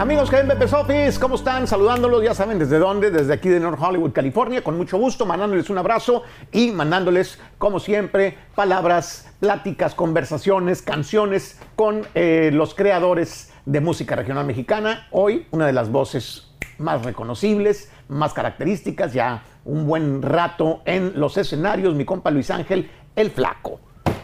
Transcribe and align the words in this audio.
Amigos 0.00 0.30
que 0.30 0.36
ven 0.36 0.50
Office, 0.50 1.20
¿cómo 1.20 1.34
están? 1.34 1.66
Saludándolos, 1.66 2.24
ya 2.24 2.32
saben 2.32 2.58
desde 2.58 2.78
dónde, 2.78 3.10
desde 3.10 3.34
aquí 3.34 3.50
de 3.50 3.60
North 3.60 3.78
Hollywood, 3.78 4.12
California, 4.12 4.64
con 4.64 4.78
mucho 4.78 4.96
gusto, 4.96 5.26
mandándoles 5.26 5.68
un 5.68 5.76
abrazo 5.76 6.22
y 6.50 6.70
mandándoles, 6.70 7.38
como 7.58 7.80
siempre, 7.80 8.34
palabras, 8.54 9.30
pláticas, 9.40 9.94
conversaciones, 9.94 10.80
canciones 10.80 11.60
con 11.76 12.06
eh, 12.14 12.48
los 12.50 12.74
creadores 12.74 13.52
de 13.66 13.82
música 13.82 14.16
regional 14.16 14.46
mexicana. 14.46 15.06
Hoy, 15.10 15.46
una 15.50 15.66
de 15.66 15.74
las 15.74 15.92
voces 15.92 16.50
más 16.78 17.04
reconocibles, 17.04 17.92
más 18.08 18.32
características, 18.32 19.12
ya 19.12 19.42
un 19.66 19.86
buen 19.86 20.22
rato 20.22 20.80
en 20.86 21.20
los 21.20 21.36
escenarios, 21.36 21.94
mi 21.94 22.06
compa 22.06 22.30
Luis 22.30 22.50
Ángel, 22.50 22.90
el 23.16 23.30
Flaco. 23.30 23.80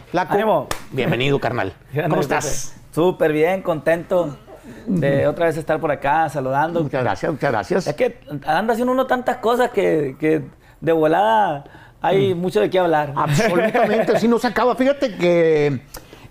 Flaco, 0.09 0.33
Ánimo. 0.33 0.69
bienvenido, 0.91 1.39
carnal. 1.39 1.73
¿Cómo 2.09 2.21
estás? 2.21 2.75
Súper 2.91 3.31
bien, 3.31 3.61
contento 3.61 4.39
de 4.85 5.27
otra 5.27 5.45
vez 5.47 5.57
estar 5.57 5.79
por 5.79 5.91
acá 5.91 6.29
saludando. 6.29 6.83
Muchas 6.83 7.03
gracias, 7.03 7.31
muchas 7.31 7.51
gracias. 7.51 7.87
Es 7.87 7.95
que 7.95 8.19
anda 8.45 8.73
haciendo 8.73 8.91
uno 8.93 9.05
tantas 9.07 9.37
cosas 9.37 9.71
que, 9.71 10.15
que 10.19 10.43
de 10.81 10.91
volada 10.91 11.63
hay 12.01 12.33
mucho 12.35 12.59
de 12.61 12.69
qué 12.69 12.79
hablar. 12.79 13.13
Absolutamente, 13.15 14.19
sí, 14.19 14.27
no 14.27 14.37
se 14.39 14.47
acaba. 14.47 14.75
Fíjate 14.75 15.15
que 15.17 15.81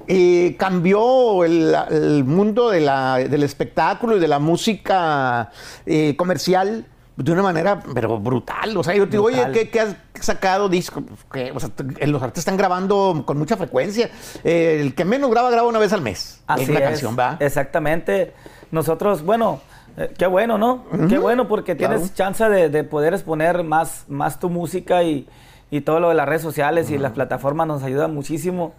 eh, 0.08 0.56
cambió 0.58 1.44
el, 1.44 1.74
el 1.90 2.24
mundo 2.24 2.70
de 2.70 2.80
la- 2.80 3.18
del 3.18 3.42
espectáculo 3.42 4.16
y 4.16 4.20
de 4.20 4.28
la 4.28 4.38
música 4.38 5.50
eh, 5.84 6.14
comercial 6.16 6.86
de 7.16 7.32
una 7.32 7.42
manera, 7.42 7.80
pero 7.94 8.18
brutal. 8.20 8.76
O 8.76 8.84
sea, 8.84 8.94
yo 8.94 9.04
te 9.06 9.12
digo, 9.12 9.24
oye. 9.24 9.50
¿qué, 9.52 9.70
qué 9.70 9.80
has 9.80 9.96
sacado 10.22 10.68
disco? 10.68 11.02
Que, 11.32 11.52
o 11.52 11.60
sea, 11.60 11.68
t- 11.68 12.06
los 12.06 12.22
artistas 12.22 12.42
están 12.42 12.56
grabando 12.56 13.22
con 13.26 13.38
mucha 13.38 13.56
frecuencia. 13.56 14.10
Eh, 14.44 14.78
el 14.80 14.94
que 14.94 15.04
menos 15.04 15.30
graba, 15.30 15.50
graba 15.50 15.68
una 15.68 15.78
vez 15.78 15.92
al 15.92 16.02
mes. 16.02 16.40
Así 16.46 16.72
es, 16.72 16.80
canción, 16.80 17.16
¿va? 17.18 17.36
Exactamente. 17.40 18.34
Nosotros, 18.70 19.22
bueno, 19.22 19.60
eh, 19.96 20.12
qué 20.18 20.26
bueno, 20.26 20.58
¿no? 20.58 20.84
Qué 21.08 21.18
bueno 21.18 21.48
porque 21.48 21.76
claro. 21.76 21.94
tienes 21.94 22.14
chance 22.14 22.48
de, 22.48 22.68
de 22.68 22.84
poder 22.84 23.14
exponer 23.14 23.62
más, 23.62 24.04
más 24.08 24.38
tu 24.40 24.50
música 24.50 25.02
y, 25.02 25.28
y 25.70 25.80
todo 25.82 26.00
lo 26.00 26.08
de 26.08 26.14
las 26.14 26.28
redes 26.28 26.42
sociales 26.42 26.90
y 26.90 26.98
las 26.98 27.12
plataformas 27.12 27.66
nos 27.66 27.82
ayudan 27.82 28.14
muchísimo. 28.14 28.74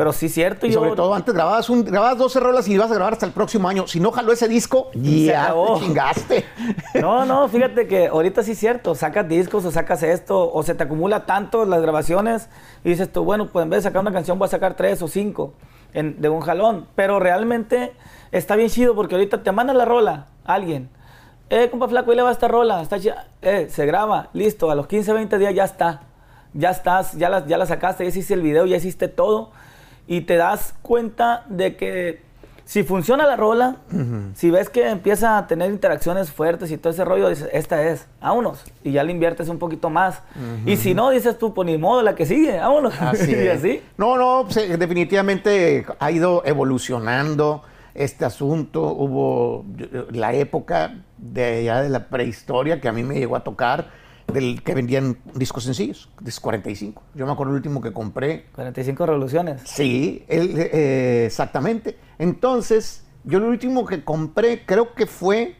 Pero 0.00 0.14
sí, 0.14 0.30
cierto. 0.30 0.66
Y 0.66 0.70
yo- 0.70 0.78
sobre 0.80 0.92
todo, 0.92 1.14
antes 1.14 1.34
grababas, 1.34 1.68
un, 1.68 1.84
grababas 1.84 2.16
12 2.16 2.40
rolas 2.40 2.66
y 2.68 2.72
ibas 2.72 2.90
a 2.90 2.94
grabar 2.94 3.12
hasta 3.12 3.26
el 3.26 3.32
próximo 3.32 3.68
año. 3.68 3.86
Si 3.86 4.00
no 4.00 4.10
jaló 4.12 4.32
ese 4.32 4.48
disco, 4.48 4.88
ya 4.94 5.44
acabó. 5.44 5.74
te 5.78 5.80
chingaste. 5.84 6.44
No, 7.02 7.26
no, 7.26 7.46
fíjate 7.48 7.86
que 7.86 8.06
ahorita 8.06 8.42
sí 8.42 8.52
es 8.52 8.58
cierto, 8.58 8.94
sacas 8.94 9.28
discos 9.28 9.62
o 9.66 9.70
sacas 9.70 10.02
esto, 10.02 10.50
o 10.50 10.62
se 10.62 10.74
te 10.74 10.84
acumula 10.84 11.26
tanto 11.26 11.66
las 11.66 11.82
grabaciones 11.82 12.48
y 12.82 12.88
dices 12.88 13.12
tú, 13.12 13.24
bueno, 13.24 13.48
pues 13.52 13.62
en 13.62 13.68
vez 13.68 13.82
de 13.84 13.90
sacar 13.90 14.00
una 14.00 14.10
canción 14.10 14.38
voy 14.38 14.46
a 14.46 14.48
sacar 14.48 14.72
tres 14.74 15.02
o 15.02 15.08
cinco 15.08 15.52
en- 15.92 16.18
de 16.22 16.30
un 16.30 16.40
jalón. 16.40 16.86
Pero 16.94 17.20
realmente 17.20 17.92
está 18.32 18.56
bien 18.56 18.70
chido 18.70 18.94
porque 18.94 19.16
ahorita 19.16 19.42
te 19.42 19.52
manda 19.52 19.74
la 19.74 19.84
rola 19.84 20.28
alguien. 20.46 20.88
Eh, 21.50 21.68
compa 21.70 21.88
flaco, 21.88 22.10
ahí 22.10 22.16
le 22.16 22.22
va 22.22 22.30
esta 22.32 22.48
rola, 22.48 22.80
está 22.80 22.98
chida. 22.98 23.26
Eh, 23.42 23.66
se 23.68 23.84
graba, 23.84 24.30
listo, 24.32 24.70
a 24.70 24.74
los 24.74 24.86
15, 24.86 25.12
20 25.12 25.36
días 25.36 25.54
ya 25.54 25.64
está. 25.64 26.00
Ya 26.54 26.70
estás, 26.70 27.12
ya 27.18 27.28
la, 27.28 27.46
ya 27.46 27.58
la 27.58 27.66
sacaste, 27.66 28.02
ya 28.04 28.08
hiciste 28.08 28.32
el 28.32 28.40
video, 28.40 28.64
ya 28.64 28.78
hiciste 28.78 29.06
todo. 29.08 29.50
Y 30.10 30.22
te 30.22 30.36
das 30.36 30.74
cuenta 30.82 31.44
de 31.48 31.76
que 31.76 32.20
si 32.64 32.82
funciona 32.82 33.28
la 33.28 33.36
rola, 33.36 33.76
si 34.34 34.50
ves 34.50 34.68
que 34.68 34.88
empieza 34.88 35.38
a 35.38 35.46
tener 35.46 35.70
interacciones 35.70 36.32
fuertes 36.32 36.72
y 36.72 36.78
todo 36.78 36.92
ese 36.92 37.04
rollo, 37.04 37.28
dices, 37.28 37.48
esta 37.52 37.80
es, 37.84 38.08
vámonos. 38.20 38.64
Y 38.82 38.90
ya 38.90 39.04
le 39.04 39.12
inviertes 39.12 39.48
un 39.48 39.60
poquito 39.60 39.88
más. 39.88 40.20
Y 40.66 40.76
si 40.78 40.94
no, 40.94 41.10
dices 41.10 41.38
tú, 41.38 41.54
pues 41.54 41.64
ni 41.64 41.78
modo, 41.78 42.02
la 42.02 42.16
que 42.16 42.26
sigue, 42.26 42.58
vámonos. 42.58 42.92
Así 43.00 43.36
y 43.36 43.46
así. 43.46 43.82
No, 43.96 44.18
no, 44.18 44.46
pues, 44.46 44.56
eh, 44.56 44.76
definitivamente 44.76 45.86
ha 46.00 46.10
ido 46.10 46.42
evolucionando 46.44 47.62
este 47.94 48.24
asunto. 48.24 48.88
Hubo 48.88 49.64
la 50.10 50.32
época 50.32 51.04
de 51.18 51.62
ya 51.62 51.82
de 51.82 51.88
la 51.88 52.08
prehistoria 52.08 52.80
que 52.80 52.88
a 52.88 52.92
mí 52.92 53.04
me 53.04 53.14
llegó 53.14 53.36
a 53.36 53.44
tocar, 53.44 53.90
del 54.32 54.62
que 54.62 54.74
vendían 54.74 55.18
discos 55.34 55.64
sencillos, 55.64 56.08
discos 56.20 56.40
45. 56.42 57.02
Yo 57.14 57.26
me 57.26 57.32
acuerdo 57.32 57.52
el 57.52 57.56
último 57.56 57.80
que 57.80 57.92
compré. 57.92 58.46
45 58.54 59.06
revoluciones. 59.06 59.62
Sí, 59.64 60.24
el- 60.28 60.54
eh, 60.56 61.24
exactamente. 61.26 61.98
Entonces, 62.18 63.04
yo 63.24 63.38
el 63.38 63.44
último 63.44 63.84
que 63.86 64.04
compré 64.04 64.64
creo 64.64 64.94
que 64.94 65.06
fue, 65.06 65.56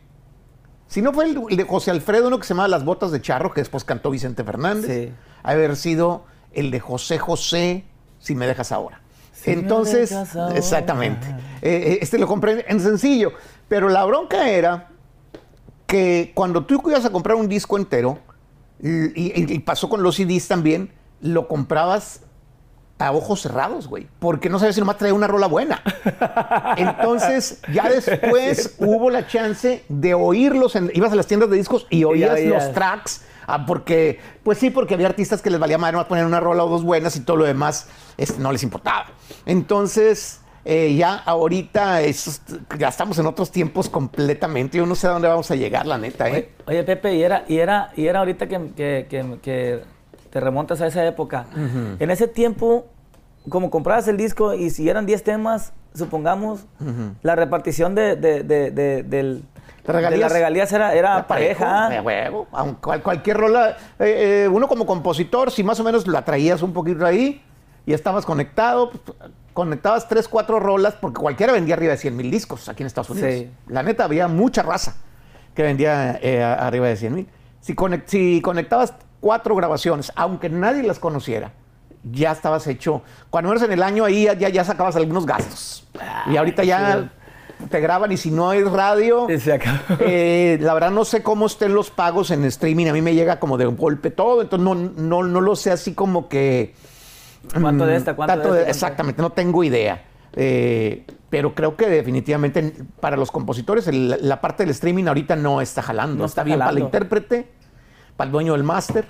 si 0.86 1.03
no 1.03 1.12
fue 1.12 1.26
el, 1.26 1.41
el 1.50 1.56
de 1.56 1.64
José 1.64 1.91
Alfredo, 1.91 2.28
uno 2.28 2.38
que 2.38 2.44
se 2.44 2.54
llamaba 2.54 2.69
Las 2.69 2.84
Botas 2.84 3.10
de 3.12 3.20
Charro, 3.20 3.53
que 3.53 3.60
después 3.60 3.84
cantó 3.84 4.10
Vicente 4.10 4.44
Fernández, 4.44 5.09
Sí. 5.09 5.12
haber 5.42 5.76
sido 5.76 6.25
el 6.53 6.70
de 6.70 6.80
José 6.80 7.19
José, 7.19 7.84
Si 8.19 8.34
me 8.34 8.47
dejas 8.47 8.70
ahora. 8.72 9.00
Si 9.32 9.50
Entonces, 9.50 10.10
dejas 10.10 10.36
ahora. 10.36 10.56
exactamente. 10.59 11.26
Eh, 11.62 11.92
eh, 11.92 11.98
este 12.03 12.19
lo 12.19 12.26
compré 12.26 12.66
en 12.69 12.80
sencillo, 12.80 13.32
pero 13.69 13.88
la 13.88 14.04
bronca 14.04 14.50
era 14.50 14.88
que 15.86 16.32
cuando 16.34 16.64
tú 16.66 16.82
ibas 16.88 17.04
a 17.04 17.10
comprar 17.10 17.36
un 17.36 17.48
disco 17.48 17.78
entero, 17.78 18.19
y, 18.82 19.58
pasó 19.60 19.88
con 19.88 20.02
los 20.02 20.16
CDs 20.16 20.48
también, 20.48 20.92
lo 21.20 21.48
comprabas 21.48 22.22
a 22.98 23.12
ojos 23.12 23.41
cerrados, 23.41 23.88
güey, 23.88 24.06
porque 24.18 24.50
no 24.50 24.58
sabes 24.58 24.74
si 24.74 24.80
nomás 24.80 24.98
traía 24.98 25.14
una 25.14 25.26
rola 25.26 25.46
buena. 25.46 25.82
Entonces, 26.76 27.60
ya 27.72 27.88
después 27.88 28.74
hubo 28.78 29.10
la 29.10 29.26
chance 29.26 29.84
de 29.88 30.14
oírlos, 30.14 30.76
en- 30.76 30.91
ibas 30.94 31.12
a 31.12 31.16
las 31.16 31.26
tiendas 31.26 31.50
de 31.50 31.56
discos 31.56 31.86
y 31.91 32.04
oías 32.04 32.38
los 32.44 32.72
tracks, 32.72 33.22
ah, 33.46 33.64
porque, 33.64 34.20
pues 34.42 34.58
sí, 34.58 34.70
porque 34.70 34.94
había 34.94 35.06
artistas 35.06 35.41
que 35.41 35.50
les 35.50 35.58
valía 35.58 35.78
madre 35.78 35.92
nomás 35.92 36.08
poner 36.08 36.26
una 36.26 36.41
rola 36.41 36.64
o 36.64 36.68
dos 36.68 36.82
buenas 36.82 37.16
y 37.16 37.20
todo 37.20 37.36
lo 37.38 37.44
demás 37.44 37.86
este, 38.16 38.38
no 38.38 38.52
les 38.52 38.62
importaba. 38.62 39.06
Entonces, 39.47 40.39
eh, 40.65 40.94
ya 40.94 41.15
ahorita 41.16 42.03
es- 42.03 42.43
ya 42.78 42.88
estamos 42.88 43.19
en 43.19 43.26
otros 43.26 43.50
tiempos 43.50 43.88
completamente. 43.88 44.78
Yo 44.78 44.87
no 44.87 44.94
sé 44.94 45.06
a 45.06 45.10
dónde 45.10 45.28
vamos 45.28 45.50
a 45.50 45.54
llegar, 45.54 45.87
la 45.87 45.98
neta, 45.98 46.28
¿eh? 46.28 46.50
Oye, 46.66 46.78
oye, 46.78 46.84
Pepe, 46.84 47.15
y 47.15 47.22
era, 47.22 47.44
y 47.48 47.59
era, 47.59 47.91
y 47.97 48.06
era 48.06 48.19
ahorita 48.21 48.47
que, 48.47 48.71
que- 48.76 49.06
que- 49.09 49.38
que 49.43 49.82
te 50.31 50.41
remontas 50.41 50.81
a 50.81 50.87
esa 50.87 51.04
época. 51.06 51.47
En 51.98 52.10
ese 52.10 52.28
tiempo, 52.28 52.87
como 53.48 53.71
comprabas 53.71 54.06
el 54.09 54.16
disco 54.16 54.54
y 54.54 54.71
si 54.71 54.88
eran 54.88 55.06
10 55.06 55.25
temas, 55.25 55.72
supongamos, 55.94 56.66
la 57.22 57.34
repartición 57.37 57.94
de, 57.94 58.15
de, 58.16 58.42
de, 58.42 58.71
de- 58.71 59.03
del- 59.03 59.42
¿De 59.87 59.92
regalías? 59.94 60.10
de 60.19 60.25
las 60.25 60.32
regalías 60.32 60.72
era, 60.72 60.94
era 60.94 61.27
parejo, 61.27 61.60
pareja. 61.65 61.88
de 61.88 62.00
huevo. 62.00 62.47
Cual- 62.82 63.03
cualquier 63.03 63.38
rola, 63.38 63.77
eh, 63.98 64.44
eh, 64.44 64.48
uno 64.48 64.69
como 64.69 64.84
compositor, 64.87 65.50
si 65.50 65.65
más 65.65 65.81
o 65.81 65.84
menos 65.84 66.06
la 66.06 66.22
traías 66.25 66.62
un 66.62 66.72
poquito 66.75 67.04
ahí 67.06 67.42
y 67.86 67.92
estabas 67.92 68.24
conectado, 68.26 68.91
pues, 68.91 69.02
conectabas 69.52 70.08
tres, 70.08 70.28
cuatro 70.28 70.60
rolas, 70.60 70.94
porque 71.00 71.20
cualquiera 71.20 71.52
vendía 71.52 71.74
arriba 71.74 71.92
de 71.92 71.98
100 71.98 72.16
mil 72.16 72.30
discos 72.30 72.68
aquí 72.68 72.82
en 72.82 72.86
Estados 72.86 73.10
Unidos. 73.10 73.30
Sí. 73.32 73.50
La 73.68 73.82
neta, 73.82 74.04
había 74.04 74.28
mucha 74.28 74.62
raza 74.62 74.96
que 75.54 75.62
vendía 75.62 76.18
eh, 76.22 76.42
arriba 76.42 76.86
de 76.88 76.96
100 76.96 77.14
mil. 77.14 77.28
Si, 77.60 77.74
conec- 77.74 78.04
si 78.06 78.41
conectabas 78.42 78.94
cuatro 79.20 79.54
grabaciones, 79.56 80.12
aunque 80.16 80.48
nadie 80.48 80.82
las 80.82 80.98
conociera, 80.98 81.52
ya 82.10 82.32
estabas 82.32 82.66
hecho. 82.66 83.02
Cuando 83.28 83.50
eres 83.50 83.62
en 83.64 83.72
el 83.72 83.82
año 83.82 84.04
ahí 84.04 84.24
ya, 84.24 84.48
ya, 84.48 84.64
sacabas 84.64 84.97
algunos 84.97 85.26
gastos. 85.26 85.86
y 86.30 86.36
ahorita 86.36 86.64
ya 86.64 87.10
te 87.68 87.80
graban 87.80 88.10
y 88.12 88.16
si 88.16 88.30
no 88.30 88.48
hay 88.48 88.62
radio, 88.64 89.28
Y 89.30 89.38
se 89.38 89.52
acabó. 89.52 89.76
eh, 90.00 90.56
la 90.62 90.72
verdad 90.72 90.91
no 90.92 91.04
sé 91.04 91.22
cómo 91.22 91.44
estén 91.44 91.74
los 91.74 91.91
pagos 91.91 92.30
en 92.30 92.44
streaming. 92.47 92.86
A 92.86 92.92
mí 92.94 93.02
me 93.02 93.14
llega 93.14 93.38
como 93.38 93.58
de 93.58 93.66
un 93.66 93.76
golpe 93.76 94.10
todo, 94.10 94.41
entonces 94.41 94.64
no, 94.64 94.74
no, 94.74 95.22
no 95.24 95.41
lo 95.42 95.56
sé 95.56 95.70
así 95.72 95.92
como 95.92 96.28
que... 96.28 96.74
¿Cuánto 97.60 97.86
de 97.86 97.94
mm, 97.94 97.96
esta? 97.96 98.14
¿Cuánto 98.16 98.34
tanto 98.34 98.48
de 98.52 98.54
de- 98.64 98.70
esta? 98.70 98.70
Exactamente, 98.86 99.22
no 99.22 99.30
tengo 99.30 99.64
idea. 99.64 100.04
Eh, 100.34 101.04
pero 101.28 101.54
creo 101.54 101.76
que 101.76 101.86
definitivamente 101.88 102.72
para 103.00 103.16
los 103.16 103.30
compositores 103.30 103.86
el- 103.88 104.16
la 104.28 104.40
parte 104.40 104.62
del 104.62 104.70
streaming 104.70 105.06
ahorita 105.06 105.36
no 105.36 105.60
está 105.60 105.82
jalando. 105.82 106.16
No 106.18 106.24
está, 106.26 106.42
está 106.42 106.44
bien 106.44 106.58
para 106.58 106.70
el 106.70 106.76
jalando. 106.76 106.86
intérprete, 106.96 107.50
para 108.16 108.26
el 108.26 108.32
dueño 108.32 108.52
del 108.52 108.62
máster, 108.62 109.06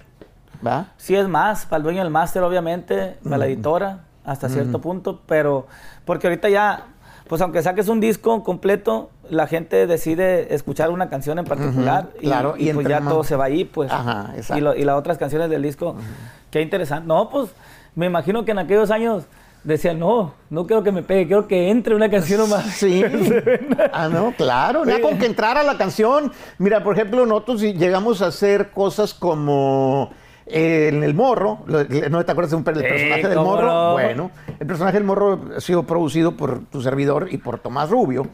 ¿va? 0.66 0.92
Sí 0.96 1.14
es 1.14 1.28
más, 1.28 1.66
para 1.66 1.78
el 1.78 1.82
dueño 1.82 2.02
del 2.02 2.10
máster, 2.10 2.42
obviamente, 2.42 3.16
para 3.22 3.38
la 3.38 3.46
editora, 3.46 4.00
hasta 4.24 4.48
cierto 4.48 4.80
punto, 4.80 5.20
pero 5.26 5.66
porque 6.04 6.26
ahorita 6.28 6.48
ya, 6.48 6.86
pues 7.28 7.40
aunque 7.42 7.62
saques 7.62 7.88
un 7.88 8.00
disco 8.00 8.42
completo, 8.42 9.10
la 9.28 9.46
gente 9.46 9.86
decide 9.86 10.54
escuchar 10.54 10.90
una 10.90 11.08
canción 11.08 11.38
en 11.38 11.44
particular 11.44 12.08
Ujú, 12.10 12.18
y, 12.18 12.26
claro, 12.26 12.54
y 12.56 12.70
y 12.70 12.72
pues 12.72 12.86
ya 12.86 13.00
todo 13.00 13.24
se 13.24 13.36
va 13.36 13.44
ahí, 13.46 13.64
pues. 13.64 13.90
Ajá, 13.92 14.32
exacto. 14.36 14.58
y, 14.58 14.60
lo- 14.60 14.74
y 14.74 14.84
las 14.84 14.96
otras 14.96 15.18
canciones 15.18 15.48
del 15.50 15.62
disco, 15.62 15.96
qué 16.50 16.60
interesante. 16.60 17.06
No, 17.06 17.28
pues 17.30 17.50
me 17.94 18.06
imagino 18.06 18.44
que 18.44 18.52
en 18.52 18.58
aquellos 18.58 18.90
años 18.90 19.24
decían, 19.64 19.98
no, 19.98 20.34
no 20.48 20.66
quiero 20.66 20.82
que 20.82 20.92
me 20.92 21.02
pegue, 21.02 21.26
quiero 21.26 21.46
que 21.46 21.70
entre 21.70 21.94
una 21.94 22.10
canción 22.10 22.40
nomás. 22.40 22.64
Sí. 22.66 23.04
ah, 23.92 24.08
no, 24.08 24.32
claro. 24.36 24.84
Nada 24.84 25.00
con 25.00 25.18
que 25.18 25.26
entrara 25.26 25.62
la 25.62 25.76
canción. 25.76 26.32
Mira, 26.58 26.82
por 26.82 26.94
ejemplo, 26.94 27.26
nosotros 27.26 27.60
llegamos 27.60 28.22
a 28.22 28.26
hacer 28.28 28.70
cosas 28.70 29.12
como 29.12 30.10
eh, 30.46 30.88
en 30.92 31.02
El 31.02 31.14
Morro. 31.14 31.60
¿No 31.66 32.24
te 32.24 32.32
acuerdas 32.32 32.50
de 32.50 32.72
del 32.72 32.82
Sí, 32.82 32.88
personaje 32.88 33.28
del 33.28 33.38
Morro? 33.38 33.66
no. 33.66 33.92
Bueno, 33.92 34.30
el 34.58 34.66
personaje 34.66 34.96
del 34.96 35.04
Morro 35.04 35.40
ha 35.56 35.60
sido 35.60 35.84
producido 35.84 36.36
por 36.36 36.64
tu 36.66 36.82
servidor 36.82 37.28
y 37.30 37.38
por 37.38 37.58
Tomás 37.58 37.90
Rubio. 37.90 38.28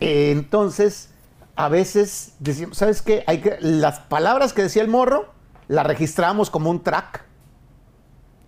Eh, 0.00 0.30
entonces, 0.32 1.10
a 1.56 1.68
veces 1.68 2.34
decíamos, 2.38 2.78
¿sabes 2.78 3.02
qué? 3.02 3.22
Hay 3.26 3.38
que, 3.38 3.56
las 3.60 4.00
palabras 4.00 4.52
que 4.52 4.62
decía 4.62 4.82
el 4.82 4.88
Morro 4.88 5.32
las 5.68 5.86
registramos 5.86 6.50
como 6.50 6.70
un 6.70 6.82
track 6.82 7.24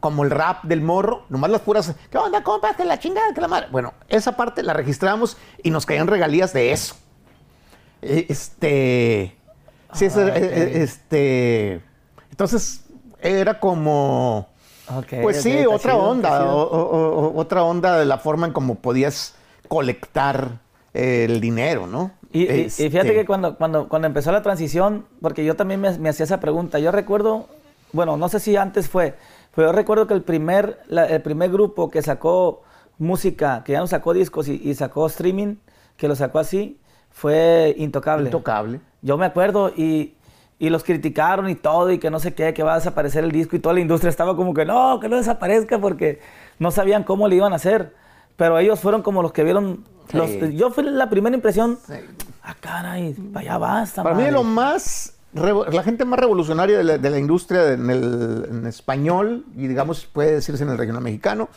como 0.07 0.23
el 0.23 0.31
rap 0.31 0.63
del 0.63 0.83
morro, 0.83 1.25
nomás 1.31 1.51
las 1.51 1.63
puras, 1.63 1.93
¿qué 2.13 2.17
onda, 2.17 2.45
compa? 2.45 2.75
Que 2.77 2.85
la 2.85 2.97
chingada, 2.97 3.35
que 3.35 3.41
la 3.41 3.49
madre. 3.49 3.67
Bueno, 3.73 3.93
esa 4.09 4.37
parte 4.37 4.63
la 4.63 4.73
registramos 4.73 5.37
y 5.65 5.71
nos 5.71 5.85
caían 5.85 6.07
regalías 6.07 6.53
de 6.53 6.71
eso. 6.71 6.95
Este. 8.03 9.37
Sí, 9.93 10.07
Ah, 10.15 10.21
eh, 10.37 10.69
ok. 10.71 10.77
este. 10.77 11.81
Entonces, 12.31 12.85
era 13.21 13.59
como. 13.59 14.47
Pues 15.23 15.43
sí, 15.43 15.67
otra 15.67 15.95
chido, 15.95 16.05
onda, 16.05 16.39
chido. 16.39 16.55
o- 16.57 16.63
o- 16.63 17.27
o- 17.31 17.41
otra 17.41 17.65
onda 17.65 17.99
de 17.99 18.05
la 18.05 18.19
forma 18.19 18.47
en 18.47 18.53
cómo 18.53 18.77
podías 18.77 19.35
colectar 19.67 20.61
el 20.95 21.41
dinero, 21.41 21.89
¿no? 21.89 22.13
Y, 22.33 22.47
Este, 22.47 22.89
fíjate 22.91 23.13
que 23.13 23.27
cuando, 23.27 23.57
cuando, 23.57 23.89
cuando 23.89 24.07
empezó 24.07 24.31
la 24.31 24.43
transición, 24.43 25.05
porque 25.21 25.45
yo 25.45 25.57
también 25.57 25.81
me, 25.81 25.99
me 25.99 26.11
hacía 26.11 26.23
esa 26.25 26.39
pregunta, 26.39 26.79
yo 26.79 26.93
recuerdo, 26.93 27.49
bueno, 27.93 28.17
no 28.17 28.29
sé 28.29 28.39
si 28.39 28.55
antes 28.57 28.89
fue, 28.89 29.17
pero 29.57 29.69
yo 29.69 29.73
recuerdo 29.73 30.07
que 30.07 30.15
el 30.15 30.23
primer, 30.23 30.79
la- 30.87 31.07
el 31.07 31.21
primer 31.23 31.51
grupo 31.51 31.91
que 31.91 32.01
sacó 32.03 32.63
música, 32.99 33.63
que 33.65 33.73
ya 33.73 33.81
no 33.81 33.87
sacó 33.89 34.15
discos 34.15 34.47
y, 34.49 34.61
y 34.63 34.75
sacó 34.75 35.07
streaming, 35.09 35.57
que 35.97 36.07
lo 36.09 36.15
sacó 36.15 36.39
así, 36.39 36.79
fue 37.11 37.75
Intocable. 37.79 38.27
Intocable. 38.27 38.81
Yo 39.03 39.17
me 39.19 39.27
acuerdo 39.27 39.71
y, 39.77 40.15
y 40.59 40.69
los 40.71 40.85
criticaron 40.85 41.49
y 41.51 41.55
todo 41.55 41.91
y 41.91 41.99
que 41.99 42.11
no 42.11 42.21
sé 42.21 42.35
qué, 42.35 42.53
que 42.55 42.63
va 42.63 42.73
a 42.75 42.77
desaparecer 42.77 43.25
el 43.25 43.33
disco 43.33 43.57
y 43.57 43.59
toda 43.59 43.75
la 43.75 43.81
industria 43.81 44.11
estaba 44.11 44.37
como 44.37 44.55
que 44.55 44.65
no, 44.65 45.01
que 45.01 45.09
no 45.09 45.17
desaparezca 45.17 45.79
porque 45.79 46.21
no 46.59 46.71
sabían 46.71 47.03
cómo 47.05 47.27
le 47.29 47.37
iban 47.37 47.53
a 47.53 47.57
hacer. 47.57 47.95
Pero 48.37 48.59
ellos 48.59 48.79
fueron 48.81 49.03
como 49.03 49.23
los 49.23 49.33
que 49.33 49.45
vieron... 49.45 49.85
Sí. 50.11 50.17
los- 50.19 50.55
yo 50.55 50.71
fui 50.71 50.85
la 50.85 51.09
primera 51.11 51.35
impresión, 51.35 51.79
Sí. 51.87 51.95
ah, 52.43 52.55
caray, 52.61 53.13
para 53.15 53.41
allá 53.41 53.59
basta. 53.59 54.03
Para 54.03 54.15
mí 54.15 54.21
madre". 54.23 54.33
lo 54.33 54.45
más, 54.45 55.16
la 55.37 55.83
gente 55.83 56.05
más 56.05 56.19
revolucionaria 56.19 56.79
de 56.79 56.85
la, 56.85 56.99
de 56.99 57.11
la 57.11 57.19
industria 57.19 57.73
en, 57.73 57.91
el, 57.91 58.47
en 58.51 58.67
español, 58.67 59.45
y 59.57 59.67
digamos 59.67 60.07
puede 60.07 60.33
decirse 60.33 60.63
en 60.65 60.71
el 60.71 60.79
regional 60.79 61.03
mexicano, 61.03 61.49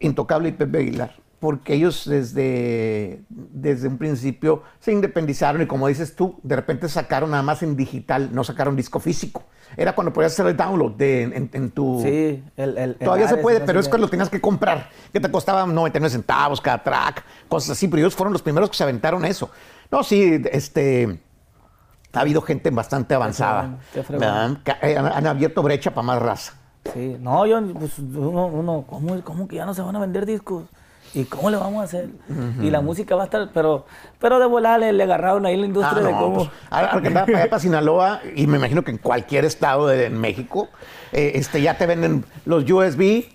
Intocable 0.00 0.48
y 0.48 0.52
Pepe 0.52 0.78
Aguilar. 0.78 1.14
Porque 1.38 1.74
ellos 1.74 2.04
desde, 2.08 3.22
desde 3.28 3.88
un 3.88 3.98
principio 3.98 4.62
se 4.78 4.92
independizaron 4.92 5.60
y 5.62 5.66
como 5.66 5.88
dices 5.88 6.14
tú, 6.14 6.38
de 6.44 6.54
repente 6.54 6.88
sacaron 6.88 7.32
nada 7.32 7.42
más 7.42 7.64
en 7.64 7.74
digital, 7.76 8.30
no 8.32 8.44
sacaron 8.44 8.76
disco 8.76 9.00
físico. 9.00 9.42
Era 9.76 9.92
cuando 9.96 10.12
podías 10.12 10.32
hacer 10.34 10.46
el 10.46 10.56
download 10.56 10.92
de, 10.92 11.22
en, 11.22 11.50
en 11.52 11.70
tu... 11.72 12.00
Sí, 12.00 12.44
el, 12.56 12.78
el- 12.78 12.78
el 12.78 12.96
Todavía 12.96 13.26
se 13.26 13.38
puede, 13.38 13.60
pero 13.62 13.80
es 13.80 13.88
cuando 13.88 14.06
lo 14.06 14.10
tenías 14.10 14.28
que 14.30 14.40
comprar, 14.40 14.88
que 15.12 15.18
te 15.18 15.28
costaba 15.32 15.66
99 15.66 16.10
centavos 16.10 16.60
cada 16.60 16.80
track, 16.80 17.24
cosas 17.48 17.70
así, 17.70 17.88
pero 17.88 17.98
ellos 18.02 18.14
fueron 18.14 18.32
los 18.32 18.42
primeros 18.42 18.70
que 18.70 18.76
se 18.76 18.84
aventaron 18.84 19.24
eso. 19.24 19.50
No, 19.90 20.04
sí, 20.04 20.40
este, 20.52 21.18
ha 22.18 22.22
habido 22.22 22.42
gente 22.42 22.70
bastante 22.70 23.14
avanzada. 23.14 23.62
fregón, 23.62 23.78
qué 23.92 24.02
fregón. 24.02 24.20
¿verdad? 24.20 24.78
Que, 24.80 24.92
eh, 24.92 24.98
Han, 24.98 25.06
han 25.06 25.26
abierto 25.26 25.62
brecha 25.62 25.90
para 25.92 26.06
más 26.06 26.20
raza. 26.22 26.54
Sí, 26.92 27.16
no, 27.20 27.46
yo, 27.46 27.60
pues, 27.74 27.98
uno, 27.98 28.46
uno 28.46 28.84
¿cómo, 28.88 29.20
cómo 29.22 29.46
que 29.48 29.56
ya 29.56 29.66
no 29.66 29.72
se 29.74 29.82
van 29.82 29.94
a 29.96 30.00
vender 30.00 30.26
discos? 30.26 30.64
¿Y 31.14 31.24
cómo 31.24 31.50
le 31.50 31.58
vamos 31.58 31.82
a 31.82 31.84
hacer? 31.84 32.08
Y 32.62 32.70
la 32.70 32.80
música 32.80 33.14
va 33.14 33.22
a 33.22 33.24
estar, 33.26 33.50
pero, 33.52 33.84
pero 34.18 34.38
de 34.38 34.46
volar 34.46 34.80
le, 34.80 34.94
le 34.94 35.02
agarraron 35.02 35.44
ahí 35.44 35.56
la 35.58 35.66
industria 35.66 36.00
Ah, 36.02 36.06
de 36.06 36.10
cómo. 36.12 36.34
pues, 36.36 36.48
ahora 36.70 36.86
ahora 36.88 37.02
que 37.02 37.08
andaba 37.08 37.26
para 37.26 37.38
allá, 37.38 37.50
para 37.50 37.60
Sinaloa, 37.60 38.20
y 38.34 38.46
me 38.46 38.56
imagino 38.56 38.82
que 38.82 38.92
en 38.92 38.96
cualquier 38.98 39.44
estado 39.44 39.88
de 39.88 40.06
en 40.06 40.18
México, 40.18 40.68
eh, 41.12 41.32
este, 41.34 41.60
ya 41.60 41.76
te 41.76 41.84
venden 41.86 42.24
los 42.46 42.64
USB 42.68 43.26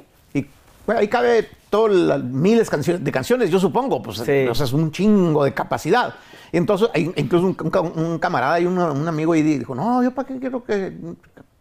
bueno, 0.88 1.00
ahí 1.02 1.08
cabe 1.08 1.48
todas 1.70 1.94
las 1.96 2.24
miles 2.24 2.70
canciones, 2.70 3.04
de 3.04 3.12
canciones, 3.12 3.52
yo 3.52 3.60
supongo, 3.60 4.02
pues 4.02 4.18
Sí. 4.18 4.48
o 4.50 4.56
sea, 4.56 4.66
es 4.66 4.74
un 4.74 4.92
chingo 4.92 5.44
de 5.44 5.54
capacidad. 5.54 6.16
Y 6.52 6.58
entonces, 6.58 6.90
incluso 6.96 7.46
un, 7.46 7.58
un 7.62 7.70
ca- 7.70 7.82
un 7.82 8.18
camarada 8.20 8.60
y 8.60 8.66
un, 8.66 8.80
un 8.80 9.08
amigo 9.08 9.34
ahí 9.34 9.44
dijo, 9.44 9.76
no, 9.76 10.02
yo 10.02 10.12
para 10.16 10.28
qué 10.28 10.40
quiero 10.40 10.64
que 10.64 10.98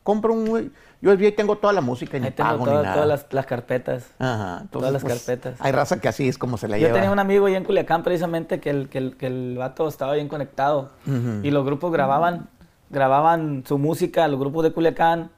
compro 0.04 0.32
un 0.32 0.70
USB 1.02 1.22
y 1.24 1.32
tengo 1.32 1.56
toda 1.58 1.72
la 1.72 1.80
música 1.80 2.16
y 2.16 2.20
ni 2.20 2.26
Ahí 2.28 2.32
tengo 2.32 2.48
pago 2.50 2.64
toda- 2.64 2.76
ni 2.76 2.82
nada. 2.84 2.94
todas 2.94 3.08
las, 3.08 3.26
las 3.32 3.46
carpetas. 3.46 4.04
Ajá, 4.20 4.52
entonces, 4.62 4.70
todas 4.70 4.92
las 4.92 5.02
pues, 5.02 5.14
carpetas. 5.26 5.56
Hay 5.60 5.72
raza 5.72 6.00
que 6.00 6.06
así 6.08 6.28
es 6.28 6.38
como 6.38 6.56
se 6.56 6.68
la 6.68 6.78
Yo 6.78 6.86
lleva. 6.86 6.94
tenía 6.94 7.10
un 7.10 7.18
amigo 7.18 7.46
ahí 7.46 7.56
en 7.56 7.64
Culiacán 7.64 8.04
precisamente 8.04 8.60
que 8.60 8.70
el, 8.70 8.88
que 8.88 8.98
el, 8.98 9.16
que 9.16 9.26
el 9.26 9.56
vato 9.58 9.88
estaba 9.88 10.14
bien 10.14 10.28
conectado 10.28 10.90
y 11.42 11.50
los 11.50 11.64
grupos 11.66 11.90
grababan, 11.92 12.48
grababan 12.90 13.64
su 13.66 13.78
música, 13.78 14.28
los 14.28 14.38
grupos 14.38 14.62
de 14.62 14.72
Culiacán 14.72 15.30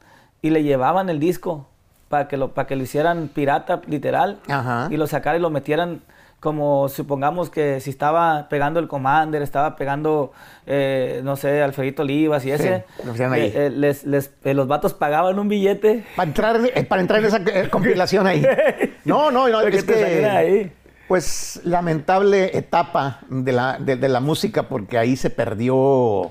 y 0.42 0.50
le 0.50 0.62
llevaban 0.62 1.08
el 1.08 1.18
disco 1.18 1.66
para 2.08 2.28
que 2.28 2.36
lo, 2.36 2.54
para 2.54 2.66
que 2.66 2.76
lo 2.76 2.82
hicieran 2.82 3.28
pirata 3.28 3.80
literal 3.86 4.38
Ajá. 4.48 4.88
y 4.90 4.96
lo 4.96 5.06
sacaran 5.06 5.40
y 5.40 5.42
lo 5.42 5.50
metieran 5.50 6.00
como 6.40 6.88
supongamos 6.88 7.50
que 7.50 7.80
si 7.80 7.90
estaba 7.90 8.48
pegando 8.48 8.78
el 8.78 8.86
Commander, 8.86 9.42
estaba 9.42 9.74
pegando, 9.74 10.30
eh, 10.66 11.20
no 11.24 11.34
sé, 11.34 11.60
Alfredito 11.62 12.02
Olivas 12.02 12.44
y 12.44 12.52
ese, 12.52 12.84
lo 13.04 13.10
hacían 13.10 13.32
ahí. 13.32 13.52
eh, 13.52 13.70
les, 13.70 14.04
les- 14.04 14.30
eh, 14.44 14.54
los 14.54 14.68
vatos 14.68 14.94
pagaban 14.94 15.36
un 15.40 15.48
billete 15.48 16.04
Para 16.14 16.28
entrar, 16.28 16.60
para 16.88 17.00
entrar 17.02 17.18
en 17.20 17.26
esa 17.26 17.40
compilación 17.70 18.26
ahí. 18.28 18.46
No, 19.04 19.30
no, 19.32 19.48
no, 19.48 19.60
es 19.62 19.82
que... 19.84 20.26
ahí. 20.26 20.72
Pues 21.08 21.60
lamentable 21.64 22.56
etapa 22.56 23.20
de 23.30 23.50
la, 23.52 23.78
de, 23.80 23.96
de 23.96 24.08
la 24.08 24.20
música 24.20 24.64
porque 24.68 24.96
ahí 24.98 25.16
se 25.16 25.30
perdió, 25.30 26.30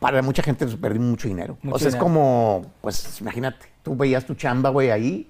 para 0.00 0.22
mucha 0.22 0.42
gente 0.42 0.66
se 0.66 0.76
perdió 0.76 1.00
mucho 1.02 1.28
dinero. 1.28 1.56
Mucho 1.62 1.76
o 1.76 1.78
sea, 1.78 1.88
es 1.90 1.96
como, 1.96 2.64
pues 2.80 3.20
imagínate, 3.20 3.66
tú 3.82 3.96
veías 3.96 4.24
tu 4.26 4.34
chamba, 4.34 4.70
güey, 4.70 4.90
ahí, 4.90 5.26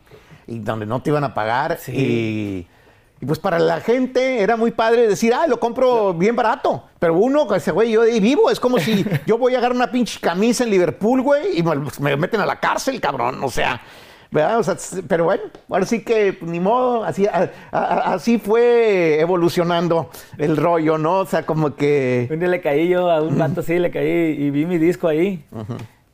y 0.46 0.58
donde 0.58 0.86
no 0.86 1.00
te 1.02 1.10
iban 1.10 1.24
a 1.24 1.32
pagar. 1.34 1.78
Sí. 1.80 1.92
Y, 1.92 2.66
y, 3.22 3.26
pues 3.26 3.38
para 3.38 3.58
la 3.58 3.80
gente 3.80 4.40
era 4.40 4.56
muy 4.56 4.70
padre 4.70 5.06
decir, 5.06 5.32
ah, 5.34 5.46
lo 5.46 5.60
compro 5.60 6.14
bien 6.14 6.34
barato. 6.34 6.84
Pero 6.98 7.14
uno, 7.18 7.52
ese 7.54 7.70
güey, 7.70 7.90
yo 7.92 8.02
ahí 8.02 8.18
vivo, 8.20 8.50
es 8.50 8.58
como 8.58 8.78
si 8.78 9.04
yo 9.26 9.36
voy 9.38 9.54
a 9.54 9.58
agarrar 9.58 9.76
una 9.76 9.90
pinche 9.90 10.18
camisa 10.20 10.64
en 10.64 10.70
Liverpool, 10.70 11.20
güey, 11.22 11.58
y 11.58 11.62
me, 11.62 11.74
me 12.00 12.16
meten 12.16 12.40
a 12.40 12.46
la 12.46 12.58
cárcel, 12.58 13.00
cabrón. 13.00 13.42
O 13.44 13.50
sea, 13.50 13.80
¿verdad? 14.30 14.58
O 14.58 14.62
sea, 14.62 14.76
pero 15.08 15.24
bueno, 15.24 15.42
ahora 15.68 15.84
sí 15.84 16.02
que 16.02 16.38
ni 16.42 16.60
modo, 16.60 17.04
así, 17.04 17.26
a- 17.26 17.50
a- 17.72 18.14
así 18.14 18.38
fue 18.38 19.20
evolucionando 19.20 20.08
el 20.38 20.56
rollo, 20.56 20.98
¿no? 20.98 21.18
O 21.20 21.26
sea, 21.26 21.44
como 21.44 21.74
que... 21.76 22.28
Un 22.30 22.38
día 22.38 22.48
le 22.48 22.60
caí 22.60 22.88
yo 22.88 23.10
a 23.10 23.20
un 23.22 23.36
vato 23.38 23.60
así, 23.60 23.78
le 23.78 23.90
caí 23.90 24.08
y 24.08 24.50
vi 24.50 24.64
mi 24.66 24.78
disco 24.78 25.08
ahí. 25.08 25.44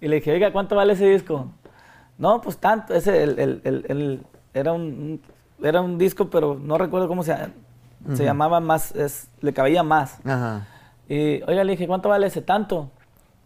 Y 0.00 0.08
le 0.08 0.16
dije, 0.16 0.32
oiga, 0.32 0.50
¿cuánto 0.52 0.74
vale 0.76 0.94
ese 0.94 1.06
disco? 1.08 1.48
No, 2.18 2.40
pues 2.40 2.58
tanto. 2.58 2.94
Ese 2.94 3.22
el, 3.22 3.38
el- 3.38 3.60
el- 3.64 3.84
el- 3.88 4.20
era, 4.54 4.72
un, 4.72 5.20
era 5.62 5.80
un 5.80 5.98
disco, 5.98 6.30
pero 6.30 6.58
no 6.60 6.78
recuerdo 6.78 7.08
cómo 7.08 7.22
se, 7.22 7.34
se 8.14 8.24
llamaba 8.24 8.60
más, 8.60 8.94
es, 8.94 9.28
le 9.40 9.52
cabía 9.52 9.82
más. 9.82 10.18
Ajá. 10.24 10.66
Y, 11.08 11.42
oiga, 11.42 11.62
le 11.64 11.72
dije, 11.72 11.86
¿cuánto 11.86 12.08
vale 12.08 12.26
ese 12.26 12.40
tanto? 12.42 12.90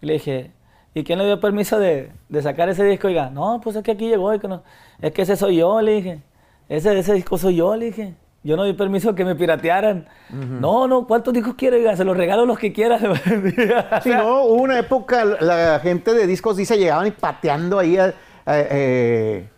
Y 0.00 0.06
le 0.06 0.12
dije, 0.14 0.50
¿y 0.94 1.02
quién 1.04 1.18
le 1.18 1.26
dio 1.26 1.40
permiso 1.40 1.78
de, 1.78 2.12
de 2.28 2.42
sacar 2.42 2.68
ese 2.68 2.84
disco? 2.84 3.08
Oiga, 3.08 3.28
no, 3.30 3.60
pues 3.62 3.74
es 3.76 3.82
que 3.82 3.90
aquí 3.92 4.08
llegó. 4.08 4.32
y 4.34 4.38
que 4.38 4.48
no- 4.48 4.62
es 5.00 5.12
que 5.12 5.22
ese 5.22 5.36
soy 5.36 5.56
yo, 5.56 5.80
le 5.82 5.92
dije. 5.96 6.22
Ese, 6.68 6.96
ese 6.98 7.12
disco 7.14 7.36
soy 7.38 7.56
yo, 7.56 7.74
le 7.76 7.86
dije. 7.86 8.14
Yo 8.42 8.56
no 8.56 8.64
di 8.64 8.72
permiso 8.72 9.14
que 9.14 9.24
me 9.24 9.34
piratearan. 9.34 10.06
No, 10.30 10.86
no, 10.88 11.06
¿cuántos 11.06 11.34
discos 11.34 11.54
quiere? 11.56 11.76
Oiga, 11.78 11.94
se 11.96 12.04
los 12.04 12.16
regalo 12.16 12.46
los 12.46 12.58
que 12.58 12.72
quiera. 12.72 12.98
Sí, 14.02 14.10
no, 14.10 14.44
hubo 14.44 14.62
una 14.62 14.78
época, 14.78 15.24
la 15.24 15.78
gente 15.80 16.14
de 16.14 16.26
discos 16.26 16.56
dice 16.56 16.78
llegaban 16.78 17.06
y 17.06 17.10
pateando 17.10 17.78
ahí 17.78 17.98
a- 17.98 18.14
eh, 18.58 19.48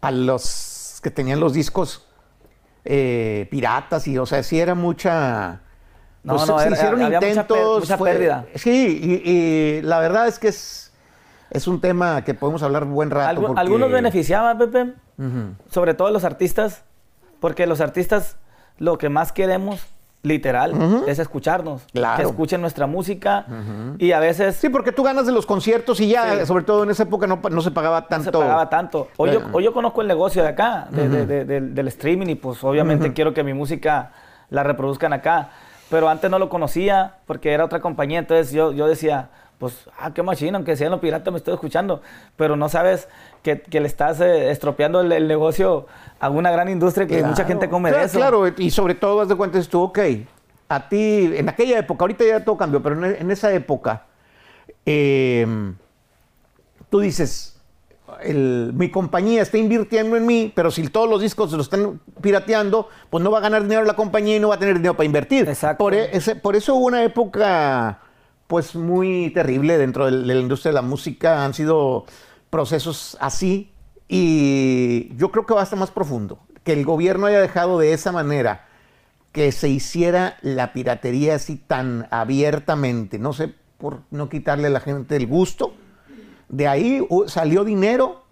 a 0.00 0.10
los 0.10 1.00
que 1.02 1.10
tenían 1.10 1.40
los 1.40 1.52
discos 1.52 2.06
eh, 2.84 3.46
piratas 3.50 4.06
y, 4.08 4.18
o 4.18 4.26
sea, 4.26 4.42
sí 4.42 4.58
era 4.60 4.74
mucha... 4.74 5.60
No, 6.24 6.36
pues, 6.36 6.48
no, 6.48 6.58
se 6.60 6.66
era- 6.66 6.76
hicieron 6.76 7.02
había 7.02 7.18
mucha 7.18 7.20
per- 7.20 7.30
intentos. 7.30 7.80
mucha 7.80 7.98
pérdida. 7.98 8.46
Sí, 8.54 9.20
y, 9.24 9.30
y 9.30 9.82
la 9.82 9.98
verdad 9.98 10.28
es 10.28 10.38
que 10.38 10.48
es, 10.48 10.92
es 11.50 11.66
un 11.66 11.80
tema 11.80 12.22
que 12.24 12.34
podemos 12.34 12.62
hablar 12.62 12.84
buen 12.84 13.10
rato. 13.10 13.40
Algu- 13.40 13.46
porque- 13.48 13.60
Algunos 13.60 13.90
beneficiaban, 13.90 14.56
Pepe, 14.58 14.94
sobre 15.68 15.94
todo 15.94 16.10
los 16.10 16.24
artistas, 16.24 16.84
porque 17.40 17.66
los 17.66 17.80
artistas 17.80 18.36
lo 18.78 18.98
que 18.98 19.08
más 19.08 19.32
queremos, 19.32 19.80
literal, 20.22 21.02
es 21.08 21.18
escucharnos. 21.18 21.82
Claro. 21.92 22.16
Que 22.16 22.22
escuchen 22.28 22.60
nuestra 22.60 22.86
música 22.86 23.44
y 23.98 24.12
a 24.12 24.20
veces 24.20 24.56
Sí, 24.56 24.68
porque 24.68 24.92
tú 24.92 25.02
ganas 25.02 25.26
de 25.26 25.32
los 25.32 25.46
conciertos 25.46 26.00
y 26.00 26.08
ya, 26.08 26.40
Sí. 26.40 26.46
sobre 26.46 26.64
todo 26.64 26.84
en 26.84 26.90
esa 26.90 27.02
época, 27.02 27.26
no, 27.26 27.40
no 27.50 27.60
se 27.60 27.70
pagaba 27.72 28.02
no 28.02 28.06
tanto. 28.06 28.24
se 28.24 28.32
pagaba 28.32 28.70
tanto. 28.70 29.08
O, 29.16 29.26
yo, 29.26 29.40
o 29.52 29.60
yo 29.60 29.72
conozco 29.72 30.00
el 30.02 30.08
negocio 30.08 30.42
de 30.42 30.48
acá, 30.50 30.86
de- 30.90 31.08
de- 31.08 31.26
de- 31.26 31.44
del- 31.44 31.74
del 31.74 31.88
streaming, 31.88 32.28
y 32.28 32.34
pues 32.36 32.62
obviamente 32.64 33.12
quiero 33.12 33.34
que 33.34 33.42
mi 33.42 33.52
música 33.54 34.12
la 34.50 34.62
reproduzcan 34.62 35.12
acá. 35.12 35.50
Pero 35.90 36.08
antes 36.08 36.30
no 36.30 36.38
lo 36.38 36.48
conocía 36.48 37.16
porque 37.26 37.52
era 37.52 37.64
otra 37.64 37.80
compañía, 37.80 38.18
entonces 38.20 38.50
yo, 38.52 38.72
yo 38.72 38.86
decía, 38.86 39.28
pues, 39.58 39.88
ah, 39.98 40.12
qué 40.12 40.22
machina, 40.22 40.56
aunque 40.58 40.76
sean 40.76 40.90
los 40.90 41.00
piratas 41.00 41.32
me 41.32 41.38
estoy 41.38 41.54
escuchando. 41.54 42.02
Pero 42.36 42.56
no 42.56 42.68
sabes 42.68 43.08
que, 43.42 43.60
que 43.60 43.80
le 43.80 43.86
estás 43.86 44.20
eh, 44.20 44.50
estropeando 44.50 45.00
el, 45.00 45.12
el 45.12 45.28
negocio 45.28 45.86
a 46.18 46.28
una 46.30 46.50
gran 46.50 46.68
industria 46.68 47.06
que 47.06 47.22
mucha 47.22 47.34
Claro. 47.44 47.48
gente 47.48 47.68
come 47.68 47.90
Claro, 47.90 48.00
de 48.02 48.06
eso. 48.06 48.18
Claro, 48.18 48.48
y 48.56 48.70
sobre 48.70 48.94
todo, 48.94 49.20
haz 49.20 49.28
de 49.28 49.36
cuenta, 49.36 49.58
dices 49.58 49.70
tú, 49.70 49.82
ok, 49.82 49.98
a 50.68 50.88
ti, 50.88 51.30
en 51.36 51.48
aquella 51.48 51.78
época, 51.78 52.02
ahorita 52.04 52.24
ya 52.24 52.44
todo 52.44 52.56
cambió, 52.56 52.82
pero 52.82 53.04
en, 53.04 53.16
en 53.20 53.30
esa 53.30 53.52
época, 53.52 54.06
eh, 54.86 55.46
tú 56.90 57.00
dices, 57.00 57.60
el- 58.22 58.72
mi 58.74 58.90
compañía 58.90 59.42
está 59.42 59.58
invirtiendo 59.58 60.16
en 60.16 60.26
mí, 60.26 60.52
pero 60.54 60.70
si 60.70 60.86
todos 60.88 61.08
los 61.08 61.20
discos 61.20 61.50
se 61.50 61.56
los 61.56 61.66
están 61.66 62.00
pirateando, 62.20 62.88
pues 63.10 63.22
no 63.22 63.30
va 63.30 63.38
a 63.38 63.40
ganar 63.42 63.62
dinero 63.62 63.84
la 63.84 63.94
compañía 63.94 64.36
y 64.36 64.40
no 64.40 64.48
va 64.48 64.56
a 64.56 64.58
tener 64.58 64.74
dinero 64.76 64.94
para 64.94 65.06
invertir. 65.06 65.48
Exacto. 65.48 65.78
Por, 65.84 65.94
e- 65.94 66.16
ese- 66.16 66.36
por 66.36 66.56
eso 66.56 66.74
hubo 66.74 66.86
una 66.86 67.02
época, 67.04 68.00
pues, 68.52 68.74
muy 68.74 69.30
terrible 69.30 69.78
dentro 69.78 70.04
de 70.04 70.10
la 70.10 70.34
industria 70.34 70.72
de 70.72 70.74
la 70.74 70.82
música. 70.82 71.42
Han 71.42 71.54
sido 71.54 72.04
procesos 72.50 73.16
así 73.18 73.72
y 74.08 75.16
yo 75.16 75.30
creo 75.30 75.46
que 75.46 75.54
va 75.54 75.60
a 75.60 75.64
estar 75.64 75.78
más 75.78 75.90
profundo. 75.90 76.38
Que 76.62 76.74
el 76.74 76.84
gobierno 76.84 77.24
haya 77.24 77.40
dejado 77.40 77.78
de 77.78 77.94
esa 77.94 78.12
manera 78.12 78.66
que 79.32 79.52
se 79.52 79.70
hiciera 79.70 80.36
la 80.42 80.74
piratería 80.74 81.36
así 81.36 81.56
tan 81.56 82.06
abiertamente. 82.10 83.18
No 83.18 83.32
sé, 83.32 83.54
por 83.78 84.02
no 84.10 84.28
quitarle 84.28 84.66
a 84.66 84.70
la 84.70 84.80
gente 84.80 85.16
el 85.16 85.26
gusto. 85.26 85.72
De 86.50 86.68
ahí 86.68 87.08
salió 87.28 87.64
dinero 87.64 88.22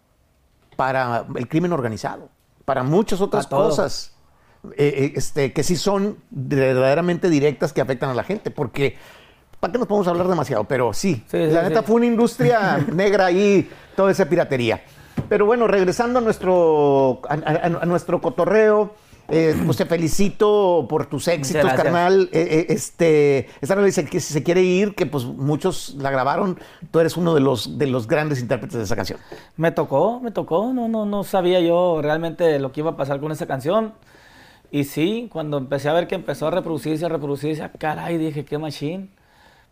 para 0.76 1.24
el 1.34 1.48
crimen 1.48 1.72
organizado, 1.72 2.28
para 2.66 2.82
muchas 2.82 3.22
otras 3.22 3.46
cosas. 3.46 4.14
Eh, 4.76 4.92
eh, 4.94 5.12
este, 5.16 5.54
que 5.54 5.62
sí 5.62 5.76
son 5.76 6.18
verdaderamente 6.28 7.30
directas 7.30 7.72
que 7.72 7.80
afectan 7.80 8.10
a 8.10 8.14
la 8.14 8.24
gente, 8.24 8.50
porque 8.50 8.98
¿para 9.60 9.72
qué 9.72 9.78
nos 9.78 9.86
podemos 9.86 10.08
hablar 10.08 10.26
demasiado? 10.26 10.64
Pero 10.64 10.92
sí, 10.92 11.22
la 11.32 11.62
neta 11.62 11.82
fue 11.82 11.96
una 11.96 12.06
industria 12.06 12.78
negra 12.92 13.26
ahí, 13.26 13.70
toda 13.94 14.10
esa 14.10 14.24
piratería. 14.24 14.82
Pero 15.28 15.46
bueno, 15.46 15.68
regresando 15.68 16.18
a 16.18 16.22
nuestro, 16.22 17.20
a, 17.28 17.86
nuestro 17.86 18.20
cotorreo, 18.20 18.94
eh, 19.28 19.54
pues 19.64 19.76
te 19.76 19.86
felicito 19.86 20.86
por 20.88 21.06
tus 21.06 21.28
éxitos, 21.28 21.72
carnal. 21.74 22.28
Eh, 22.32 22.66
este, 22.70 23.48
esta 23.60 23.74
novela 23.74 23.86
dice 23.86 24.04
que 24.06 24.18
si 24.18 24.32
se 24.32 24.42
quiere 24.42 24.62
ir, 24.62 24.94
que 24.94 25.06
pues 25.06 25.24
muchos 25.24 25.94
la 25.98 26.10
grabaron, 26.10 26.58
tú 26.90 26.98
eres 26.98 27.16
uno 27.16 27.34
de 27.34 27.40
los, 27.40 27.78
de 27.78 27.86
los 27.86 28.08
grandes 28.08 28.40
intérpretes 28.40 28.78
de 28.78 28.84
esa 28.84 28.96
canción. 28.96 29.20
Me 29.56 29.70
tocó, 29.70 30.20
me 30.20 30.30
tocó, 30.30 30.72
no, 30.72 30.88
no, 30.88 31.04
no 31.04 31.22
sabía 31.22 31.60
yo 31.60 32.00
realmente 32.02 32.58
lo 32.58 32.72
que 32.72 32.80
iba 32.80 32.92
a 32.92 32.96
pasar 32.96 33.20
con 33.20 33.30
esa 33.30 33.46
canción. 33.46 33.92
Y 34.72 34.84
sí, 34.84 35.28
cuando 35.30 35.58
empecé 35.58 35.88
a 35.88 35.92
ver 35.92 36.06
que 36.06 36.14
empezó 36.14 36.46
a 36.46 36.50
reproducirse, 36.50 37.04
a 37.04 37.08
reproducirse, 37.08 37.62
ah, 37.62 37.72
caray, 37.76 38.18
dije, 38.18 38.44
qué 38.44 38.56
machine. 38.56 39.08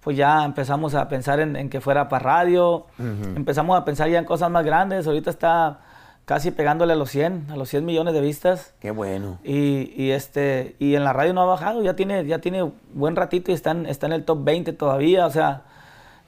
Pues 0.09 0.17
ya 0.17 0.43
empezamos 0.43 0.95
a 0.95 1.07
pensar 1.07 1.39
en, 1.39 1.69
que 1.69 1.83
fuera 1.83 2.09
para 2.09 2.25
radio, 2.25 2.87
empezamos 2.99 3.77
a 3.79 3.85
pensar 3.85 4.09
ya 4.09 4.19
en 4.19 4.25
cosas 4.25 4.51
más 4.51 4.65
grandes. 4.65 5.07
Ahorita 5.07 5.29
está 5.29 5.81
casi 6.25 6.51
pegándole 6.51 6.95
a 6.95 6.97
los 6.97 7.11
100, 7.11 7.49
a 7.51 7.57
los 7.57 7.69
100 7.69 7.85
millones 7.85 8.15
de 8.15 8.23
vistas. 8.23 8.73
Qué 8.81 8.91
bueno. 8.91 9.39
Y, 9.45 10.11
este, 10.13 10.77
y 10.79 10.95
en 10.95 11.05
la 11.05 11.13
radio 11.13 11.35
no 11.35 11.43
ha 11.43 11.45
bajado, 11.45 11.83
ya 11.83 11.95
tiene, 11.95 12.25
ya 12.25 12.39
tiene 12.39 12.73
buen 12.95 13.17
ratito 13.17 13.51
y 13.51 13.55
está 13.55 13.73
en, 13.73 13.85
está 13.85 14.07
en 14.07 14.15
el 14.15 14.25
top 14.25 14.45
20 14.45 14.73
todavía. 14.73 15.27
O 15.27 15.31
sea, 15.31 15.65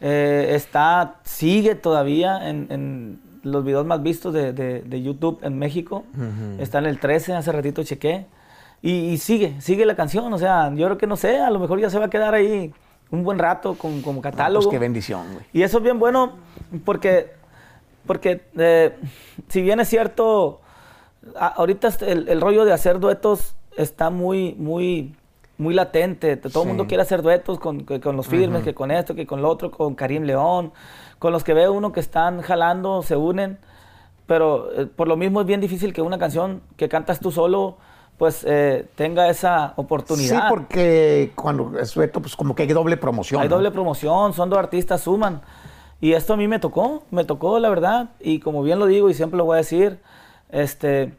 eh, 0.03 0.51
está, 0.51 1.15
sigue 1.23 1.75
todavía 1.75 2.51
en, 2.51 3.19
los 3.45 3.65
videos 3.65 3.87
más 3.87 4.03
vistos 4.03 4.35
de, 4.35 5.03
YouTube 5.03 5.39
en 5.41 5.59
México. 5.59 6.05
Está 6.59 6.81
en 6.81 6.85
el 6.85 7.01
13, 7.01 7.33
hace 7.33 7.51
ratito 7.51 7.83
chequé. 7.83 8.27
Y, 8.83 9.17
sigue, 9.17 9.59
sigue 9.63 9.87
la 9.87 9.97
canción. 9.97 10.31
O 10.35 10.37
sea, 10.37 10.71
yo 10.75 10.85
creo 10.85 10.99
que 10.99 11.07
no 11.07 11.17
sé, 11.17 11.39
a 11.39 11.49
lo 11.49 11.59
mejor 11.59 11.81
ya 11.81 11.89
se 11.89 11.99
va 11.99 12.05
a 12.05 12.11
quedar 12.11 12.35
ahí 12.35 12.75
un 13.11 13.25
buen 13.25 13.39
rato 13.39 13.75
con, 13.75 14.03
como 14.03 14.21
catálogo. 14.21 14.65
pues 14.65 14.73
qué 14.73 14.79
bendición, 14.79 15.33
güey. 15.33 15.45
Y 15.53 15.63
eso 15.63 15.79
es 15.79 15.85
bien 15.85 15.99
bueno 15.99 16.35
porque, 16.85 17.33
porque 18.07 18.43
eh, 18.57 18.97
si 19.49 19.63
bien 19.63 19.81
es 19.81 19.89
cierto, 19.89 20.61
ahorita 21.37 21.89
el, 22.07 22.41
rollo 22.41 22.65
de 22.65 22.73
hacer 22.73 23.01
duetos 23.01 23.57
está 23.77 24.11
muy, 24.11 24.55
muy, 24.55 25.15
muy 25.59 25.75
latente. 25.75 26.37
Todo 26.37 26.63
el 26.63 26.69
mundo 26.69 26.87
quiere 26.87 27.03
hacer 27.03 27.23
duetos 27.23 27.59
con, 27.59 27.85
los 27.87 28.27
firmes, 28.27 28.63
que 28.63 28.75
con 28.75 28.91
esto, 28.91 29.15
que 29.15 29.27
con 29.27 29.43
lo 29.43 29.49
otro, 29.49 29.71
con 29.71 29.95
Karim 29.95 30.25
León, 30.25 30.73
con 31.19 31.33
los 31.33 31.45
que 31.45 31.55
ve 31.55 31.69
uno 31.69 31.93
que 31.93 32.01
están 32.01 32.43
jalando, 32.43 33.03
se 33.03 33.17
unen. 33.17 33.59
Pero 34.27 34.73
eh, 34.73 34.87
por 34.87 35.09
lo 35.09 35.17
mismo 35.17 35.41
es 35.41 35.47
bien 35.47 35.61
difícil 35.61 35.93
que 35.93 36.03
una 36.03 36.19
canción 36.19 36.63
que 36.77 36.89
cantas 36.89 37.19
tú 37.19 37.33
solo 37.33 37.79
pues 38.21 38.45
eh, 38.47 38.87
tenga 38.97 39.31
esa 39.31 39.73
oportunidad. 39.77 40.43
Sí, 40.43 40.47
porque 40.51 41.33
cuando 41.35 41.79
es 41.79 41.95
dueto, 41.95 42.21
pues 42.21 42.37
como 42.37 42.55
que 42.55 42.65
hay 42.65 42.69
doble 42.69 42.99
promoción. 42.99 43.41
Hay 43.41 43.49
doble 43.49 43.71
promoción, 43.71 44.35
son 44.35 44.51
dos 44.51 44.59
artistas, 44.59 45.01
suman. 45.01 45.41
Y 46.03 46.13
esto 46.13 46.35
a 46.35 46.37
mí 46.37 46.47
me 46.47 46.59
tocó, 46.59 47.03
me 47.11 47.25
tocó 47.25 47.59
la 47.59 47.71
verdad. 47.71 48.11
Y 48.21 48.41
como 48.41 48.63
bien 48.63 48.79
lo 48.79 48.85
digo 48.85 49.09
y 49.09 49.15
siempre 49.15 49.39
lo 49.39 49.47
voy 49.47 49.55
a 49.55 49.57
decir, 49.57 50.01
este, 50.51 51.15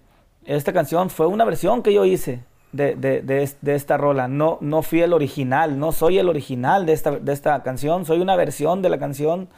esta 0.45 0.73
canción 0.73 1.09
fue 1.09 1.25
una 1.25 1.43
versión 1.43 1.81
que 1.81 1.91
yo 1.91 2.05
hice 2.05 2.43
de, 2.71 2.93
de, 2.93 3.23
de, 3.23 3.73
esta 3.73 3.97
rola. 3.97 4.27
No, 4.27 4.59
no 4.61 4.83
fui 4.83 5.01
el 5.01 5.13
original, 5.13 5.79
no 5.79 5.93
soy 5.93 6.19
el 6.19 6.29
original 6.29 6.85
de 6.85 6.93
esta, 6.93 7.09
de 7.09 7.33
esta 7.33 7.63
canción, 7.63 8.05
soy 8.05 8.19
una 8.19 8.35
versión 8.35 8.83
de 8.83 8.89
la 8.89 8.99
canción, 8.99 9.49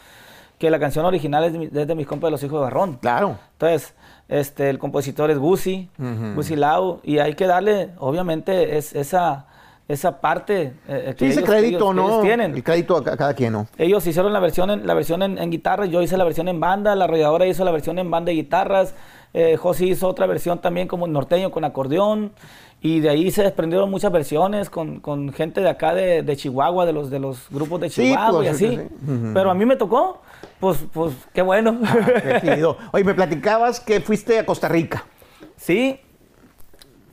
que 0.64 0.72
la 0.72 0.80
canción 0.80 1.04
original 1.04 1.44
es 1.44 1.74
de, 1.74 1.86
de 1.86 1.94
mis 1.94 2.08
compas 2.08 2.30
de 2.30 2.32
los 2.32 2.42
hijos 2.42 2.58
de 2.58 2.64
Barrón. 2.64 2.98
Claro. 3.02 3.38
Entonces, 3.52 3.94
este, 4.30 4.70
el 4.70 4.80
compositor 4.80 5.30
es 5.30 5.38
Gusi, 5.38 5.90
uh 6.00 6.56
Lau, 6.56 7.02
y 7.04 7.18
hay 7.18 7.34
que 7.34 7.48
darle, 7.48 7.90
obviamente, 7.98 8.78
es, 8.78 8.96
esa, 8.96 9.48
esa 9.90 10.22
parte 10.22 10.72
eh, 10.88 11.16
que 11.18 11.26
sí, 11.26 11.32
ese 11.38 11.44
crédito, 11.44 11.94
¿no? 11.94 12.22
tienen. 12.22 12.54
El 12.54 12.64
crédito 12.64 12.96
a 12.96 13.04
cada 13.04 13.34
quien, 13.34 13.52
¿no? 13.52 13.68
Ellos 13.78 14.08
hicieron 14.08 14.32
la 14.32 14.40
versión 14.40 14.70
en, 14.70 14.88
la 14.88 14.94
versión 14.94 15.22
en, 15.22 15.52
guitarra, 15.52 15.86
yo 15.86 16.02
hice 16.02 16.16
la 16.16 16.24
versión 16.24 16.48
en 16.48 16.62
banda, 16.62 16.96
la 16.96 17.04
arrolladora 17.04 17.46
hizo 17.46 17.66
la 17.66 17.72
versión 17.72 18.00
en 18.00 18.10
banda 18.10 18.30
de 18.30 18.36
guitarras, 18.36 18.96
eh, 19.34 19.58
Josi 19.58 19.90
hizo 19.90 20.08
otra 20.08 20.28
versión 20.28 20.60
también 20.60 20.88
como 20.88 21.08
norteño 21.08 21.52
con 21.52 21.66
acordeón, 21.66 22.32
y 22.82 23.02
de 23.02 23.10
ahí 23.10 23.32
se 23.32 23.44
desprendieron 23.44 23.92
muchas 23.92 24.14
versiones 24.14 24.70
con, 24.70 25.02
con 25.02 25.34
gente 25.34 25.60
de 25.60 25.70
acá 25.70 25.94
de, 25.94 26.24
de, 26.24 26.38
Chihuahua, 26.38 26.86
de 26.86 26.94
los, 26.94 27.10
de 27.10 27.20
los 27.20 27.50
grupos 27.50 27.82
de 27.82 27.90
Chihuahua 27.90 28.32
pues, 28.32 28.62
y 28.62 28.66
así. 28.66 28.80
Pero 29.34 29.52
a 29.52 29.54
mí 29.54 29.66
me 29.66 29.76
tocó. 29.76 30.22
Pues, 30.60 30.80
pues, 30.92 31.14
qué 31.34 31.42
bueno. 31.42 31.80
Ah, 31.86 32.76
Oye, 32.92 33.04
me 33.04 33.14
platicabas 33.14 33.80
que 33.80 34.02
fuiste 34.02 34.40
a 34.40 34.46
Costa 34.46 34.68
Rica. 34.68 35.06
Sí. 35.58 36.00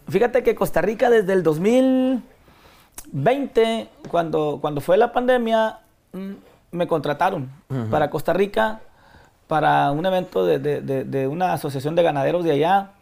Fíjate 0.09 0.43
que 0.43 0.55
Costa 0.55 0.81
Rica 0.83 1.09
desde 1.11 1.33
el 1.33 1.43
2020, 1.43 3.89
cuando, 4.09 4.59
cuando 4.61 4.81
fue 4.81 4.97
la 4.97 5.13
pandemia, 5.13 5.81
mm, 6.13 6.31
me 6.73 6.87
contrataron 6.87 7.51
para 7.91 8.11
Costa 8.11 8.33
Rica, 8.33 8.81
para 9.47 9.91
un 9.91 10.07
evento 10.07 10.47
de, 10.47 11.29
una 11.29 11.53
asociación 11.53 11.97
de 11.97 12.03
ganaderos 12.03 12.45
de 12.45 12.53
allá. 12.53 12.93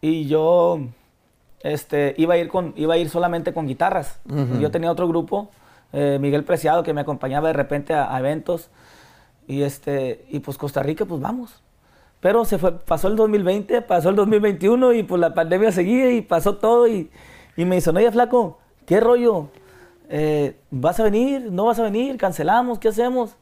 Y 0.00 0.26
yo 0.26 0.80
este, 1.60 2.14
iba, 2.18 2.34
a 2.34 2.36
ir 2.36 2.48
con, 2.48 2.74
iba 2.76 2.94
a 2.94 2.96
ir 2.96 3.08
solamente 3.08 3.54
con 3.54 3.66
guitarras. 3.66 4.20
Yo 4.60 4.70
tenía 4.70 4.90
otro 4.90 5.08
grupo, 5.08 5.50
eh, 5.92 6.18
Miguel 6.20 6.44
Preciado, 6.44 6.82
que 6.82 6.92
me 6.92 7.00
acompañaba 7.00 7.48
de 7.48 7.54
repente 7.54 7.94
a 7.94 8.18
eventos. 8.18 8.70
Y, 9.46 9.62
este, 9.62 10.24
y 10.28 10.40
pues 10.40 10.58
Costa 10.58 10.82
Rica, 10.82 11.04
pues 11.04 11.20
vamos. 11.20 11.62
Pero 12.20 12.44
se 12.44 12.58
fue, 12.58 12.72
pasó 12.72 13.08
el 13.08 13.16
2020, 13.16 13.82
pasó 13.82 14.08
el 14.08 14.16
2021 14.16 14.94
y 14.94 15.02
pues 15.02 15.20
la 15.20 15.34
pandemia 15.34 15.70
seguía 15.70 16.12
y 16.12 16.22
pasó 16.22 16.56
todo 16.56 16.88
y, 16.88 17.10
y 17.56 17.64
me 17.64 17.76
dice, 17.76 17.90
oye 17.90 18.10
flaco, 18.10 18.58
¿qué 18.86 19.00
rollo? 19.00 19.48
Eh, 20.08 20.56
¿Vas 20.70 20.98
a 21.00 21.04
venir? 21.04 21.52
¿No 21.52 21.66
vas 21.66 21.78
a 21.78 21.82
venir? 21.82 22.16
¿Cancelamos? 22.16 22.78
¿Qué 22.78 22.88
hacemos? 22.88 23.36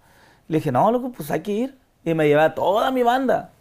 Le 0.49 0.58
dije, 0.58 0.73
no, 0.73 0.90
loco, 0.90 1.12
pues 1.12 1.30
hay 1.30 1.40
que 1.40 1.52
ir. 1.52 1.78
Y 2.04 2.14
me 2.14 2.26
llevé 2.26 2.42
a 2.42 2.54
toda 2.54 2.90
mi 2.90 3.02
banda, 3.02 3.52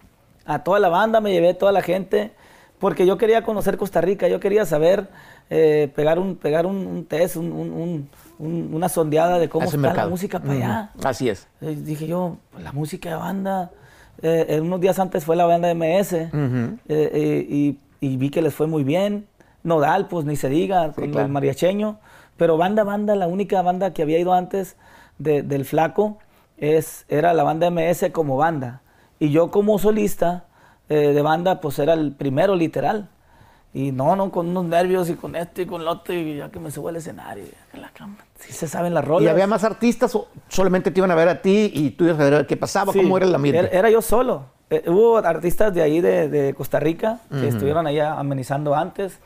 a 0.46 0.64
toda 0.64 0.80
la 0.80 0.90
banda, 0.90 1.22
me 1.22 1.32
llevé 1.32 1.50
a 1.50 1.58
toda 1.58 1.72
la 1.72 1.82
gente, 1.82 2.34
porque 2.80 3.06
yo 3.06 3.18
quería 3.18 3.44
conocer 3.44 3.78
Costa 3.78 4.02
Rica, 4.02 4.28
yo 4.28 4.42
quería 4.42 4.66
saber, 4.66 5.08
eh, 5.50 5.90
pegar, 5.96 6.20
un, 6.20 6.36
pegar 6.36 6.66
un, 6.66 7.06
test, 7.06 7.38
un 7.38 8.10
una 8.40 8.90
sondeada 8.90 9.40
de 9.40 9.50
cómo 9.50 9.66
está 9.66 9.94
la 9.94 10.08
música 10.08 10.40
para 10.40 10.54
allá. 10.54 10.92
Así 11.04 11.30
es. 11.30 11.48
Eh, 11.62 11.76
dije 11.80 12.08
yo, 12.08 12.38
pues, 12.52 12.64
la 12.64 12.72
música 12.72 13.10
de 13.10 13.16
banda. 13.16 13.72
Eh, 14.22 14.60
unos 14.62 14.80
días 14.80 15.00
antes 15.00 15.26
fue 15.26 15.36
la 15.36 15.46
banda 15.46 15.74
MS 15.74 16.14
eh, 16.88 17.78
y, 18.00 18.18
vi 18.18 18.30
que 18.30 18.42
les 18.42 18.54
fue 18.54 18.68
muy 18.68 18.84
bien. 18.84 19.28
Nodal, 19.64 20.08
pues 20.08 20.26
ni 20.26 20.36
se 20.36 20.50
diga, 20.50 20.92
con 20.92 21.18
el 21.18 21.30
mariacheño. 21.30 22.00
Pero 22.38 22.58
banda, 22.58 22.84
banda, 22.84 23.16
la 23.16 23.28
única 23.28 23.62
banda 23.62 23.94
que 23.94 24.02
había 24.02 24.20
ido 24.20 24.34
antes 24.34 24.76
del 25.20 25.64
Flaco 25.66 26.18
es, 26.58 27.06
era 27.08 27.34
la 27.34 27.44
banda 27.44 27.70
MS 27.70 28.08
como 28.12 28.38
banda. 28.38 28.82
Y 29.20 29.30
yo 29.30 29.52
como 29.52 29.80
solista 29.80 30.46
de 30.90 31.22
banda, 31.22 31.62
pues 31.62 31.80
era 31.80 31.94
el 31.94 32.12
primero 32.12 32.56
literal. 32.56 33.10
Y 33.76 33.92
no, 33.92 34.16
no, 34.16 34.30
con 34.32 34.50
unos 34.50 34.66
nervios 34.66 35.10
y 35.10 35.16
con 35.16 35.36
esto 35.36 35.62
y 35.62 35.66
con 35.66 35.84
lo 35.84 35.92
otro, 35.92 36.14
y 36.14 36.38
ya 36.38 36.50
que 36.52 36.60
me 36.60 36.70
subo 36.70 36.90
al 36.90 36.96
escenario, 36.98 37.46
en 37.74 37.82
la 37.82 37.90
cama. 37.90 38.18
Sí 38.38 38.54
se 38.54 38.68
saben 38.68 38.94
las 38.94 39.04
rolas. 39.04 39.24
¿Y 39.24 39.28
había 39.30 39.48
más 39.48 39.64
artistas 39.64 40.14
o 40.14 40.28
solamente 40.48 40.92
te 40.92 41.00
iban 41.00 41.10
a 41.10 41.16
ver 41.16 41.28
a 41.28 41.42
ti 41.42 41.72
y 41.74 41.90
tú 41.92 42.06
ibas 42.06 42.20
a 42.20 42.30
ver 42.30 42.46
qué 42.46 42.56
pasaba? 42.56 42.94
¿Cómo 42.94 43.18
era 43.18 43.26
el 43.26 43.34
ambiente? 43.34 43.76
Era, 43.76 43.90
yo 43.90 44.02
solo. 44.04 44.46
Eh, 44.70 44.84
hubo 44.88 45.18
artistas 45.18 45.74
de 45.74 45.82
ahí, 45.82 46.02
de, 46.02 46.54
Costa 46.56 46.80
Rica, 46.80 47.22
que 47.32 47.48
estuvieron 47.48 47.88
ahí 47.88 48.00
amenizando 48.00 48.76
antes, 48.76 49.18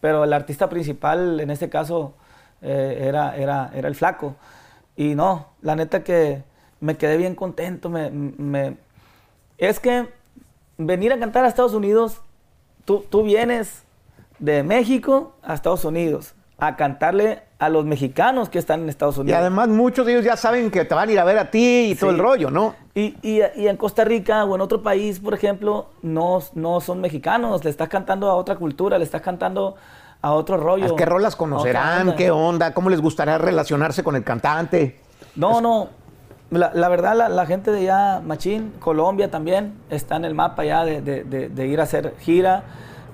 pero 0.00 0.24
el 0.24 0.32
artista 0.32 0.70
principal 0.70 1.40
en 1.40 1.50
este 1.50 1.68
caso 1.68 2.14
eh, 2.62 3.04
era, 3.08 3.36
era, 3.36 3.70
era 3.74 3.88
el 3.88 3.94
flaco. 3.94 4.36
Y 4.96 5.14
no, 5.14 5.48
la 5.60 5.76
neta 5.76 6.02
que 6.02 6.44
me 6.80 6.96
quedé 6.96 7.18
bien 7.18 7.34
contento. 7.34 7.90
Me, 7.90 8.10
me... 8.10 8.76
Es 9.58 9.80
que 9.80 10.08
venir 10.78 11.12
a 11.12 11.18
cantar 11.18 11.44
a 11.44 11.48
Estados 11.48 11.74
Unidos 11.74 12.22
tú, 12.84 13.04
tú 13.08 13.22
vienes 13.22 13.84
de 14.38 14.62
México 14.62 15.34
a 15.42 15.54
Estados 15.54 15.84
Unidos 15.84 16.34
a 16.58 16.76
cantarle 16.76 17.42
a 17.58 17.68
los 17.68 17.84
mexicanos 17.84 18.48
que 18.48 18.58
están 18.58 18.82
en 18.82 18.88
Estados 18.88 19.18
Unidos. 19.18 19.36
Y 19.36 19.40
además 19.40 19.68
muchos 19.68 20.06
de 20.06 20.12
ellos 20.12 20.24
ya 20.24 20.36
saben 20.36 20.70
que 20.70 20.84
te 20.84 20.94
van 20.94 21.08
a 21.08 21.12
ir 21.12 21.18
a 21.18 21.24
ver 21.24 21.38
a 21.38 21.50
ti 21.50 21.90
y 21.90 21.94
todo 21.94 22.10
el 22.10 22.18
rollo, 22.18 22.50
¿no? 22.50 22.74
Y, 22.94 23.16
y, 23.22 23.40
y, 23.56 23.66
en 23.66 23.76
Costa 23.76 24.04
Rica 24.04 24.44
o 24.44 24.54
en 24.54 24.60
otro 24.60 24.82
país, 24.82 25.18
por 25.18 25.34
ejemplo, 25.34 25.86
no, 26.02 26.40
no 26.54 26.80
son 26.80 27.00
mexicanos, 27.00 27.64
le 27.64 27.70
estás 27.70 27.88
cantando 27.88 28.30
a 28.30 28.34
otra 28.34 28.56
cultura, 28.56 28.98
le 28.98 29.04
estás 29.04 29.22
cantando 29.22 29.76
a 30.20 30.32
otro 30.32 30.56
rollo. 30.56 30.94
¿Qué 30.94 31.04
rolas 31.04 31.34
conocerán? 31.34 32.14
¿Qué 32.14 32.30
onda? 32.30 32.72
¿Cómo 32.74 32.90
les 32.90 33.00
gustaría 33.00 33.38
relacionarse 33.38 34.04
con 34.04 34.14
el 34.14 34.22
cantante? 34.22 35.00
No, 35.34 35.60
no. 35.60 35.88
La, 36.52 36.88
verdad, 36.90 37.30
la, 37.30 37.46
gente 37.46 37.70
de 37.70 37.78
allá, 37.78 38.20
Machín, 38.20 38.74
Colombia 38.78 39.30
también, 39.30 39.72
está 39.88 40.16
en 40.16 40.26
el 40.26 40.34
mapa 40.34 40.66
ya 40.66 40.84
de, 40.84 41.00
de, 41.00 41.66
ir 41.66 41.80
a 41.80 41.84
hacer 41.84 42.14
gira. 42.18 42.64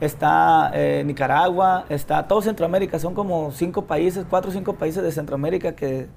está 0.01 0.73
eh, 0.75 1.05
Nicaragua, 1.07 1.85
está 1.89 2.27
todo 2.27 2.43
Centroamérica, 2.43 2.99
son 2.99 3.15
como 3.15 3.53
cinco 3.53 3.83
países, 3.87 4.27
cuatro 4.29 4.51
o 4.51 4.53
cinco 4.53 4.75
países 4.75 5.05
de 5.05 5.13
Centroamérica 5.13 5.77
que, 5.77 6.09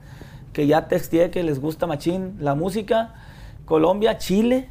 que 0.52 0.66
ya 0.66 0.88
texté 0.88 1.30
que 1.30 1.44
les 1.44 1.62
gusta 1.62 1.86
machín 1.86 2.38
la 2.40 2.56
música. 2.56 3.14
Colombia, 3.66 4.18
Chile, 4.18 4.70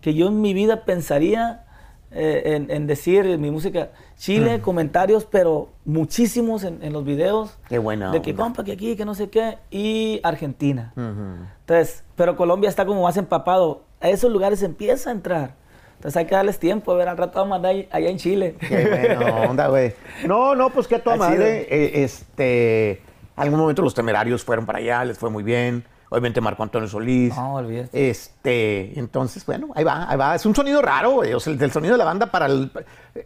que 0.00 0.12
yo 0.14 0.26
en 0.26 0.40
mi 0.40 0.54
vida 0.54 0.84
pensaría 0.84 1.66
eh, 2.10 2.66
en, 2.68 2.86
decir 2.88 3.38
mi 3.38 3.52
música. 3.52 3.90
Chile, 4.20 4.58
mm. 4.58 4.60
comentarios, 4.60 5.24
pero 5.24 5.70
muchísimos 5.86 6.62
en, 6.64 6.92
los 6.92 7.06
videos. 7.06 7.58
Qué 7.70 7.78
buena. 7.78 8.12
De 8.12 8.20
que 8.20 8.34
compa, 8.34 8.64
que 8.64 8.72
aquí, 8.72 8.94
que 8.94 9.06
no 9.06 9.14
sé 9.14 9.30
qué. 9.30 9.56
Y 9.70 10.20
Argentina. 10.22 10.92
Entonces, 10.94 12.04
pero 12.16 12.36
Colombia 12.36 12.68
está 12.68 12.84
como 12.84 13.02
más 13.02 13.16
empapado. 13.16 13.82
A 13.98 14.10
esos 14.10 14.30
lugares 14.30 14.62
empieza 14.62 15.08
a 15.08 15.14
entrar. 15.14 15.54
Entonces 15.96 16.18
hay 16.18 16.26
que 16.26 16.34
darles 16.34 16.58
tiempo, 16.58 16.92
a 16.92 16.96
ver, 16.96 17.08
al 17.08 17.16
rato 17.16 17.38
vamos 17.38 17.52
a 17.54 17.56
andar 17.56 17.74
allá 17.90 18.10
en 18.10 18.18
Chile. 18.18 18.56
Qué 18.60 19.08
bueno, 19.16 19.42
onda, 19.50 19.68
güey. 19.68 19.94
No, 20.26 20.54
no, 20.54 20.68
pues 20.68 20.86
que 20.86 20.96
a 20.96 21.02
toda 21.02 21.16
madre, 21.16 21.66
eh, 21.70 22.04
este, 22.04 23.00
algún 23.36 23.58
momento 23.58 23.80
los 23.80 23.94
temerarios 23.94 24.44
fueron 24.44 24.66
para 24.66 24.80
allá, 24.80 25.02
les 25.06 25.18
fue 25.18 25.30
muy 25.30 25.42
bien. 25.42 25.82
Obviamente 26.10 26.40
Marco 26.40 26.64
Antonio 26.64 26.88
Solís. 26.88 27.34
No, 27.36 27.54
olvídate. 27.54 28.10
Este, 28.10 28.98
entonces, 28.98 29.46
bueno, 29.46 29.68
ahí 29.76 29.84
va, 29.84 30.10
ahí 30.10 30.16
va. 30.16 30.34
Es 30.34 30.44
un 30.44 30.54
sonido 30.54 30.82
raro, 30.82 31.12
güey. 31.12 31.32
O 31.32 31.40
sea, 31.40 31.52
el, 31.52 31.70
sonido 31.70 31.94
de 31.94 31.98
la 31.98 32.04
banda 32.04 32.26
para 32.26 32.46
el... 32.46 32.70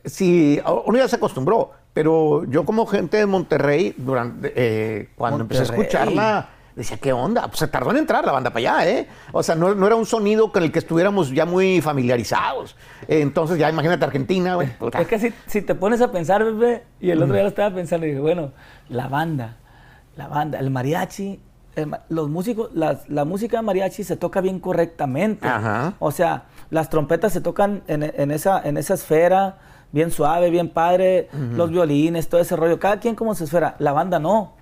Si 0.04 0.60
uno 0.84 0.98
ya 0.98 1.08
se 1.08 1.16
acostumbró, 1.16 1.72
pero 1.94 2.44
yo 2.44 2.66
como 2.66 2.84
gente 2.84 3.16
de 3.16 3.24
Monterrey, 3.24 3.94
durante, 3.96 4.52
eh, 4.54 5.08
cuando 5.16 5.40
empecé 5.40 5.62
a 5.62 5.64
escucharla, 5.64 6.48
decía, 6.76 6.98
¿qué 6.98 7.14
onda? 7.14 7.46
Pues 7.46 7.60
se 7.60 7.68
tardó 7.68 7.90
en 7.90 7.96
entrar 7.96 8.22
la 8.22 8.32
banda 8.32 8.50
para 8.50 8.58
allá, 8.58 8.90
¿eh? 8.90 9.08
O 9.32 9.42
sea, 9.42 9.54
no, 9.54 9.86
era 9.86 9.96
un 9.96 10.04
sonido 10.04 10.52
con 10.52 10.62
el 10.62 10.70
que 10.70 10.80
estuviéramos 10.80 11.30
ya 11.30 11.46
muy 11.46 11.80
familiarizados. 11.80 12.76
entonces, 13.08 13.56
ya 13.56 13.70
imagínate 13.70 14.04
Argentina, 14.04 14.56
güey. 14.56 14.68
Es 14.98 15.06
que 15.06 15.32
si, 15.46 15.62
te 15.62 15.74
pones 15.74 16.02
a 16.02 16.12
pensar, 16.12 16.44
bebé, 16.44 16.82
y 17.00 17.10
el 17.10 17.22
otro 17.22 17.32
día 17.32 17.44
lo 17.44 17.48
estaba 17.48 17.74
pensando, 17.74 18.04
y 18.04 18.10
dije, 18.10 18.20
bueno, 18.20 18.52
la 18.90 19.08
banda, 19.08 19.56
la 20.16 20.28
banda, 20.28 20.58
el 20.58 20.70
mariachi 20.70 21.40
los 22.08 22.28
músicos, 22.28 22.70
la, 22.74 23.24
música 23.24 23.58
de 23.58 23.62
mariachi 23.62 24.04
se 24.04 24.16
toca 24.16 24.40
bien 24.40 24.60
correctamente. 24.60 25.48
O 25.98 26.10
sea, 26.10 26.44
las 26.70 26.90
trompetas 26.90 27.32
se 27.32 27.40
tocan 27.40 27.82
en, 27.86 28.30
esa, 28.30 28.60
en 28.62 28.76
esa 28.76 28.94
esfera, 28.94 29.58
bien 29.92 30.10
suave, 30.10 30.50
bien 30.50 30.68
padre, 30.70 31.28
los 31.52 31.70
violines, 31.70 32.28
todo 32.28 32.40
ese 32.40 32.56
rollo. 32.56 32.78
Cada 32.78 32.98
quien 33.00 33.14
como 33.14 33.34
se 33.34 33.44
esfera. 33.44 33.76
La 33.78 33.92
banda 33.92 34.18
no. 34.18 34.52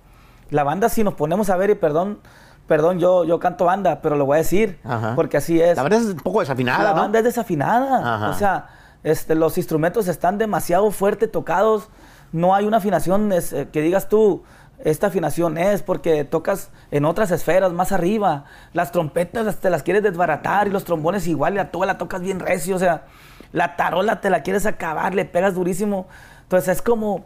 La 0.49 0.63
banda, 0.63 0.89
si 0.89 1.03
nos 1.03 1.15
ponemos 1.15 1.49
a 1.49 1.57
ver, 1.57 1.71
y 1.71 1.75
perdón, 1.75 2.19
perdón, 2.67 2.99
yo, 2.99 3.23
yo 3.23 3.39
canto 3.39 3.65
banda, 3.65 4.01
pero 4.01 4.15
lo 4.15 4.25
voy 4.25 4.35
a 4.35 4.37
decir, 4.39 4.79
porque 5.15 5.37
así 5.37 5.59
es. 5.59 5.75
La 5.75 5.83
banda 5.83 5.97
es 5.97 6.05
un 6.05 6.17
poco 6.17 6.39
desafinada. 6.39 6.83
La 6.83 6.93
banda 6.93 7.19
es 7.19 7.25
desafinada. 7.25 8.29
O 8.29 8.33
sea, 8.33 8.67
este, 9.03 9.35
los 9.35 9.57
instrumentos 9.57 10.07
están 10.07 10.37
demasiado 10.37 10.89
fuerte 10.91 11.27
tocados. 11.27 11.89
No 12.31 12.55
hay 12.55 12.65
una 12.65 12.77
afinación 12.77 13.31
eh, 13.31 13.67
que 13.71 13.81
digas 13.81 14.09
tú, 14.09 14.43
esta 14.83 15.07
afinación 15.07 15.57
es 15.57 15.81
porque 15.81 16.25
tocas 16.25 16.69
en 16.91 17.05
otras 17.05 17.31
esferas 17.31 17.71
más 17.71 17.93
arriba. 17.93 18.45
Las 18.73 18.91
trompetas 18.91 19.55
te 19.57 19.69
las 19.69 19.81
quieres 19.81 20.03
desbaratar 20.03 20.67
y 20.67 20.71
los 20.71 20.83
trombones 20.83 21.25
igual, 21.25 21.55
la 21.55 21.71
tuba 21.71 21.85
la 21.85 21.97
tocas 21.97 22.21
bien 22.21 22.41
recio, 22.41 22.75
o 22.75 22.79
sea, 22.79 23.05
la 23.53 23.77
tarola 23.77 24.19
te 24.19 24.29
la 24.29 24.43
quieres 24.43 24.65
acabar, 24.65 25.15
le 25.15 25.23
pegas 25.23 25.55
durísimo. 25.55 26.07
Entonces 26.43 26.77
es 26.77 26.81
como, 26.81 27.23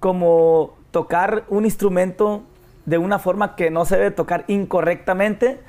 como 0.00 0.74
tocar 0.90 1.44
un 1.48 1.64
instrumento 1.64 2.42
de 2.84 2.98
una 2.98 3.18
forma 3.18 3.56
que 3.56 3.70
no 3.70 3.86
se 3.86 3.96
debe 3.96 4.10
tocar 4.10 4.44
incorrectamente, 4.48 5.60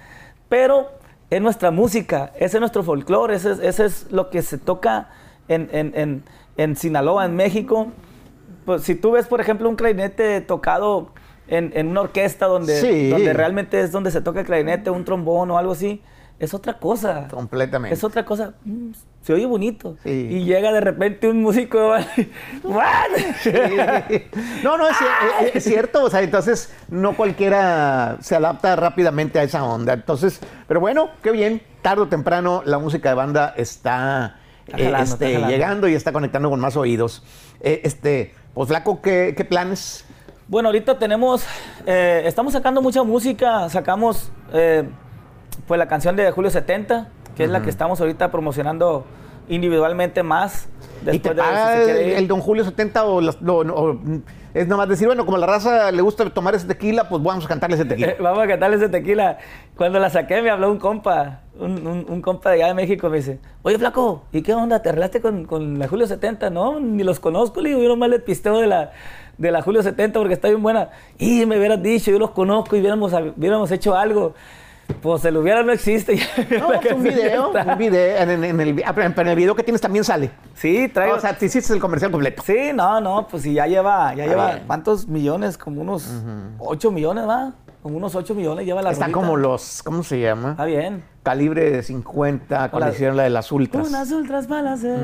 pero 0.50 0.92
es 1.30 1.42
nuestra 1.42 1.72
música, 1.72 2.32
ese 2.36 2.58
es 2.58 2.60
nuestro 2.60 2.84
folclore, 2.84 3.36
ese, 3.36 3.86
es 3.86 4.12
lo 4.12 4.30
que 4.30 4.42
se 4.42 4.58
toca 4.58 5.10
en, 5.48 5.70
en, 5.72 6.24
en 6.58 6.76
Sinaloa, 6.76 7.26
en 7.26 7.36
México 7.38 7.94
pues 8.66 8.84
si 8.84 8.96
tú 8.96 9.12
ves, 9.12 9.28
por 9.28 9.42
ejemplo, 9.42 9.70
un 9.70 9.76
clarinete 9.76 10.42
tocado 10.42 11.12
en, 11.48 11.88
una 11.88 12.02
orquesta 12.02 12.46
donde, 12.46 13.10
donde 13.10 13.34
realmente 13.34 13.80
es 13.82 13.92
donde 13.92 14.12
se 14.12 14.22
toca 14.22 14.42
el 14.42 14.46
clarinete, 14.46 14.90
un 14.90 15.06
trombón 15.06 15.52
o 15.52 15.58
algo 15.58 15.74
así, 15.74 16.02
es 16.40 16.54
otra 16.54 16.78
cosa. 16.78 17.28
Completamente. 17.30 17.94
Es 17.94 18.04
otra 18.04 18.26
cosa. 18.26 18.54
Mm, 18.66 18.92
se 19.22 19.34
oye 19.34 19.46
bonito. 19.46 19.96
Y 20.04 20.44
llega 20.44 20.72
de 20.74 20.82
repente 20.82 21.30
un 21.30 21.42
músico. 21.42 21.78
no, 24.64 24.78
no, 24.78 24.88
es, 25.54 25.64
cierto. 25.64 26.04
O 26.04 26.10
sea, 26.10 26.22
entonces 26.22 26.74
no 26.90 27.16
cualquiera 27.16 28.18
se 28.22 28.36
adapta 28.36 28.76
rápidamente 28.76 29.40
a 29.40 29.44
esa 29.44 29.64
onda. 29.64 29.94
Entonces, 29.94 30.42
pero 30.68 30.80
bueno, 30.80 31.10
qué 31.22 31.32
bien. 31.32 31.62
Tarde 31.82 32.04
o 32.04 32.08
temprano 32.08 32.62
la 32.66 32.80
música 32.80 33.10
de 33.10 33.16
banda 33.16 33.54
está, 33.56 34.38
eh, 34.68 34.94
este, 35.00 35.40
llegando 35.40 35.88
y 35.88 35.94
está 35.94 36.12
conectando 36.12 36.50
con 36.50 36.60
más 36.60 36.76
oídos. 36.76 37.24
Eh, 37.62 37.82
este, 37.84 38.34
pues 38.54 38.68
Flaco, 38.68 39.02
¿qué, 39.02 39.46
planes? 39.50 40.06
Bueno, 40.48 40.70
ahorita 40.70 41.00
tenemos, 41.00 41.46
eh, 41.86 42.24
estamos 42.26 42.54
sacando 42.54 42.82
mucha 42.82 43.04
música, 43.04 43.68
sacamos 43.70 44.32
eh, 44.54 44.88
pues 45.68 45.80
la 45.80 45.88
canción 45.88 46.16
de 46.16 46.30
Julio 46.32 46.52
70, 46.52 47.10
que 47.36 47.46
es 47.46 47.50
la 47.50 47.62
que 47.64 47.70
estamos 47.70 48.00
ahorita 48.00 48.30
promocionando 48.30 49.06
individualmente 49.50 50.22
más. 50.22 50.70
¿Y 51.12 51.20
te 51.20 51.32
paga 51.34 51.82
el, 51.84 52.28
Don 52.28 52.40
Julio 52.40 52.64
70 52.64 53.06
o, 53.06 53.22
o, 53.22 54.00
es 54.54 54.68
nomás 54.68 54.88
decir, 54.88 55.08
bueno, 55.08 55.26
como 55.26 55.38
a 55.38 55.40
la 55.40 55.48
raza 55.48 55.92
le 55.92 56.02
gusta 56.02 56.30
tomar 56.30 56.54
ese 56.54 56.68
tequila, 56.68 57.10
pues 57.10 57.24
vamos 57.24 57.46
a 57.46 57.48
cantarle 57.48 57.76
ese 57.76 57.86
tequila? 57.86 58.14
vamos 58.20 58.44
a 58.44 58.48
cantarle 58.48 58.78
ese 58.78 58.90
tequila. 58.90 59.40
Cuando 59.76 60.00
la 60.00 60.12
saqué 60.12 60.42
me 60.44 60.52
habló 60.52 60.72
un 60.72 60.78
compa, 60.78 61.42
un, 61.60 62.22
compa 62.22 62.52
de 62.52 62.58
allá 62.58 62.68
de 62.68 62.74
México, 62.76 63.10
me 63.10 63.18
dice, 63.18 63.40
oye, 63.64 63.80
flaco, 63.80 64.24
¿y 64.32 64.44
qué 64.44 64.54
onda? 64.54 64.82
¿Te 64.82 64.90
arreglaste 64.90 65.22
con, 65.22 65.80
la 65.80 65.88
Julio 65.88 66.06
70? 66.06 66.52
No, 66.52 66.80
ni 66.80 67.04
los 67.04 67.20
conozco, 67.20 67.62
le 67.62 67.70
digo, 67.70 67.82
yo 67.82 67.90
nomás 67.90 68.10
le 68.10 68.20
pisteo 68.20 68.60
de 68.60 68.68
la, 68.68 68.92
de 69.40 69.52
la 69.52 69.64
Julio 69.64 69.82
70 69.82 70.20
porque 70.20 70.36
está 70.36 70.50
bien 70.50 70.62
buena. 70.62 70.90
Y 71.18 71.48
me 71.48 71.58
hubieras 71.58 71.82
dicho, 71.82 72.12
yo 72.12 72.20
los 72.20 72.32
conozco 72.32 72.76
y 72.76 72.80
hubiéramos, 72.80 73.12
hubiéramos 73.12 73.72
hecho 73.72 73.96
algo. 73.96 74.36
Pues 75.02 75.26
el 75.26 75.38
hubiera 75.38 75.64
no 75.64 75.72
existe. 75.72 76.16
No, 76.60 76.74
es 76.74 76.92
un 76.92 77.04
video, 77.04 77.50
un 77.50 77.78
video. 77.78 78.18
En, 78.18 78.30
el, 78.30 78.84
ah, 78.86 78.94
en, 78.96 79.28
el, 79.28 79.36
video 79.36 79.56
que 79.56 79.64
tienes 79.64 79.82
también 79.82 80.04
sale. 80.04 80.32
Sí, 80.56 80.90
traigo. 80.90 81.16
O 81.16 81.20
sea, 81.20 81.38
te 81.38 81.46
hiciste 81.46 81.74
el 81.74 81.80
comercial 81.80 82.12
completo. 82.12 82.44
Sí, 82.46 82.72
no, 82.74 83.02
no, 83.02 83.28
pues 83.28 83.44
si 83.44 83.54
ya 83.54 83.68
lleva, 83.68 84.14
ya 84.14 84.26
lleva, 84.26 84.60
¿cuántos 84.66 85.08
millones? 85.08 85.58
Como 85.58 85.82
unos 85.82 86.10
8 86.60 86.92
millones, 86.92 87.28
¿va? 87.28 87.54
Como 87.82 87.98
unos 87.98 88.16
8 88.16 88.34
millones 88.34 88.66
lleva 88.66 88.82
la 88.82 88.92
Está 88.92 89.12
como 89.12 89.36
los, 89.36 89.84
¿cómo 89.84 90.04
se 90.04 90.22
llama? 90.22 90.52
Está 90.52 90.66
bien. 90.66 91.04
Calibre 91.22 91.70
de 91.70 91.84
50, 91.84 92.72
cuando 92.72 92.90
hicieron 92.92 93.18
la 93.18 93.24
de 93.24 93.30
las 93.30 93.52
ultras. 93.52 93.88
Unas 93.88 94.12
ultras 94.12 94.48
para 94.48 94.74
hacer. 94.74 95.00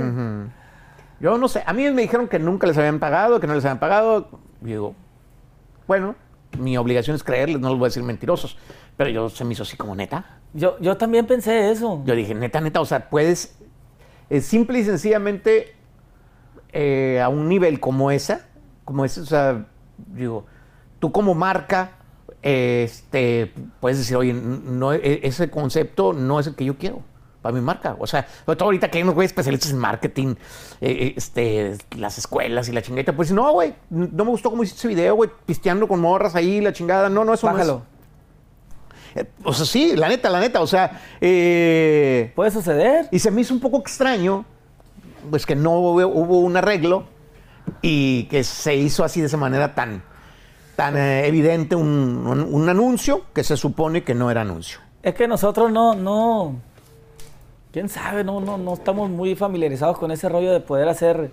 Yo 1.20 1.38
no 1.38 1.50
sé, 1.50 1.64
a 1.66 1.74
mí 1.74 1.90
me 1.92 2.02
dijeron 2.02 2.30
que 2.30 2.40
nunca 2.40 2.68
les 2.68 2.78
habían 2.78 3.00
pagado, 3.00 3.42
que 3.42 3.48
no 3.48 3.54
les 3.56 3.66
habían 3.66 3.80
pagado. 3.80 4.30
Y 4.62 4.68
digo, 4.68 4.96
bueno, 5.88 6.16
mi 6.58 6.78
obligación 6.78 7.16
es 7.16 7.24
creerles, 7.24 7.60
no 7.60 7.70
les 7.70 7.78
voy 7.78 7.88
a 7.88 7.90
decir 7.90 8.04
mentirosos. 8.04 8.58
Pero 9.00 9.12
yo 9.12 9.30
se 9.30 9.46
me 9.46 9.54
hizo 9.54 9.64
así 9.64 9.78
como 9.78 9.96
neta. 9.96 10.42
Yo, 10.52 10.78
yo 10.82 10.98
también 10.98 11.26
pensé 11.26 11.72
eso. 11.72 12.02
Yo 12.04 12.16
dije, 12.16 12.36
neta, 12.36 12.60
neta, 12.60 12.82
o 12.82 12.86
sea, 12.86 13.10
puedes 13.10 13.56
es 14.30 14.46
simple 14.46 14.80
y 14.80 14.84
sencillamente 14.84 15.74
eh, 16.74 17.22
a 17.24 17.30
un 17.30 17.48
nivel 17.48 17.80
como 17.80 18.12
esa, 18.12 18.48
como 18.84 19.06
ese, 19.06 19.22
o 19.22 19.26
sea, 19.26 19.68
digo, 20.14 20.48
tú 21.00 21.14
como 21.14 21.34
marca, 21.34 21.92
este, 22.42 23.54
puedes 23.80 24.00
decir, 24.00 24.18
oye, 24.18 24.34
no, 24.34 24.92
e, 24.92 25.22
ese 25.24 25.50
concepto 25.50 26.12
no 26.12 26.42
es 26.42 26.48
el 26.48 26.56
que 26.56 26.66
yo 26.66 26.78
quiero 26.78 27.02
para 27.42 27.56
mi 27.56 27.62
marca. 27.62 27.96
O 28.00 28.06
sea, 28.06 28.28
sobre 28.46 28.58
todo 28.58 28.66
ahorita 28.66 28.92
que 28.92 28.98
hay 28.98 29.04
unos 29.04 29.16
güeyes 29.16 29.32
especialistas 29.32 29.72
en 29.72 29.78
marketing, 29.78 30.36
eh, 30.82 31.14
este, 31.16 31.78
las 31.98 32.18
escuelas 32.18 32.68
y 32.68 32.74
la 32.74 32.82
chingada. 32.82 33.16
Pues 33.16 33.32
no, 33.32 33.50
güey, 33.54 33.76
no 33.90 34.26
me 34.26 34.32
gustó 34.32 34.50
cómo 34.50 34.64
hiciste 34.64 34.80
ese 34.80 34.88
video, 34.90 35.16
güey, 35.16 35.30
pisteando 35.46 35.88
con 35.88 36.02
morras 36.02 36.36
ahí, 36.36 36.60
la 36.60 36.74
chingada. 36.74 37.08
No, 37.08 37.24
no, 37.24 37.34
eso 37.34 37.48
Bájalo. 37.48 37.74
no 37.74 37.80
es. 37.80 37.99
Eh, 39.16 39.26
o 39.44 39.54
sea, 39.54 39.66
sí, 39.66 39.96
la 39.96 40.08
neta, 40.08 40.30
la 40.30 40.40
neta. 40.40 40.62
O 40.62 40.68
sea, 40.68 41.02
eh, 41.22 42.32
puede 42.36 42.52
suceder. 42.52 43.08
Y 43.12 43.20
se 43.20 43.32
me 43.32 43.42
hizo 43.42 43.54
un 43.54 43.60
poco 43.60 43.80
extraño, 43.80 44.46
pues 45.30 45.46
que 45.46 45.56
no 45.56 45.80
hubo, 45.80 46.40
un 46.40 46.58
arreglo 46.58 47.06
y 47.82 48.24
que 48.26 48.44
se 48.44 48.76
hizo 48.76 49.04
así 49.04 49.22
de 49.22 49.28
esa 49.28 49.38
manera 49.38 49.76
tan, 49.76 50.04
tan 50.76 50.98
eh, 50.98 51.28
evidente 51.28 51.76
un, 51.76 52.66
anuncio 52.70 53.26
que 53.34 53.44
se 53.44 53.58
supone 53.58 54.04
que 54.04 54.16
no 54.16 54.32
era 54.32 54.42
anuncio. 54.42 54.80
Es 55.02 55.16
que 55.16 55.28
nosotros 55.28 55.72
no, 55.72 55.96
no, 55.96 56.56
quién 57.72 57.90
sabe, 57.90 58.24
no, 58.24 58.42
no, 58.42 58.58
no 58.58 58.74
estamos 58.74 59.10
muy 59.10 59.36
familiarizados 59.36 59.98
con 59.98 60.12
ese 60.12 60.28
rollo 60.28 60.52
de 60.52 60.60
poder 60.60 60.90
hacer 60.90 61.32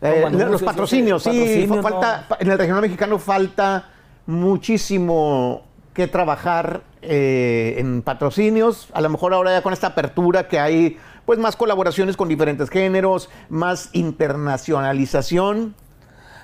los 0.00 0.62
patrocinios. 0.62 1.22
Sí, 1.24 1.66
falta, 1.82 2.26
en 2.38 2.50
el 2.50 2.58
regional 2.58 2.82
mexicano 2.82 3.18
falta 3.18 3.90
muchísimo 4.26 5.67
que 5.98 6.06
trabajar 6.06 6.82
eh, 7.02 7.74
en 7.78 8.02
patrocinios. 8.02 8.86
A 8.92 9.00
lo 9.00 9.08
mejor 9.08 9.34
ahora 9.34 9.50
ya 9.50 9.62
con 9.62 9.72
esta 9.72 9.88
apertura 9.88 10.46
que 10.46 10.60
hay, 10.60 10.96
pues 11.26 11.40
más 11.40 11.56
colaboraciones 11.56 12.16
con 12.16 12.28
diferentes 12.28 12.70
géneros, 12.70 13.28
más 13.48 13.90
internacionalización. 13.94 15.74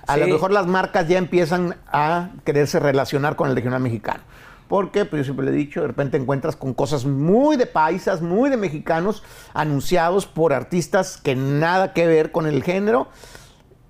A 0.08 0.16
lo 0.16 0.26
mejor 0.26 0.50
las 0.50 0.66
marcas 0.66 1.06
ya 1.06 1.18
empiezan 1.18 1.76
a 1.86 2.30
quererse 2.44 2.80
relacionar 2.80 3.36
con 3.36 3.48
el 3.48 3.54
regional 3.54 3.80
mexicano. 3.80 4.24
Porque, 4.66 5.04
pues 5.04 5.20
yo 5.20 5.24
siempre 5.24 5.46
le 5.46 5.52
he 5.52 5.54
dicho, 5.54 5.82
de 5.82 5.86
repente 5.86 6.16
encuentras 6.16 6.56
con 6.56 6.74
cosas 6.74 7.04
muy 7.04 7.56
de 7.56 7.66
paisas, 7.66 8.22
muy 8.22 8.50
de 8.50 8.56
mexicanos, 8.56 9.22
anunciados 9.52 10.26
por 10.26 10.52
artistas 10.52 11.16
que 11.16 11.36
nada 11.36 11.92
que 11.92 12.08
ver 12.08 12.32
con 12.32 12.48
el 12.48 12.64
género. 12.64 13.06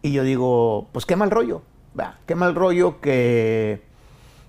Y 0.03 0.12
yo 0.12 0.24
digo, 0.24 0.88
pues 0.92 1.07
qué 1.07 1.16
mal 1.16 1.31
rollo, 1.31 1.62
qué 2.27 2.35
mal 2.35 2.55
rollo 2.55 3.00
que, 3.00 3.93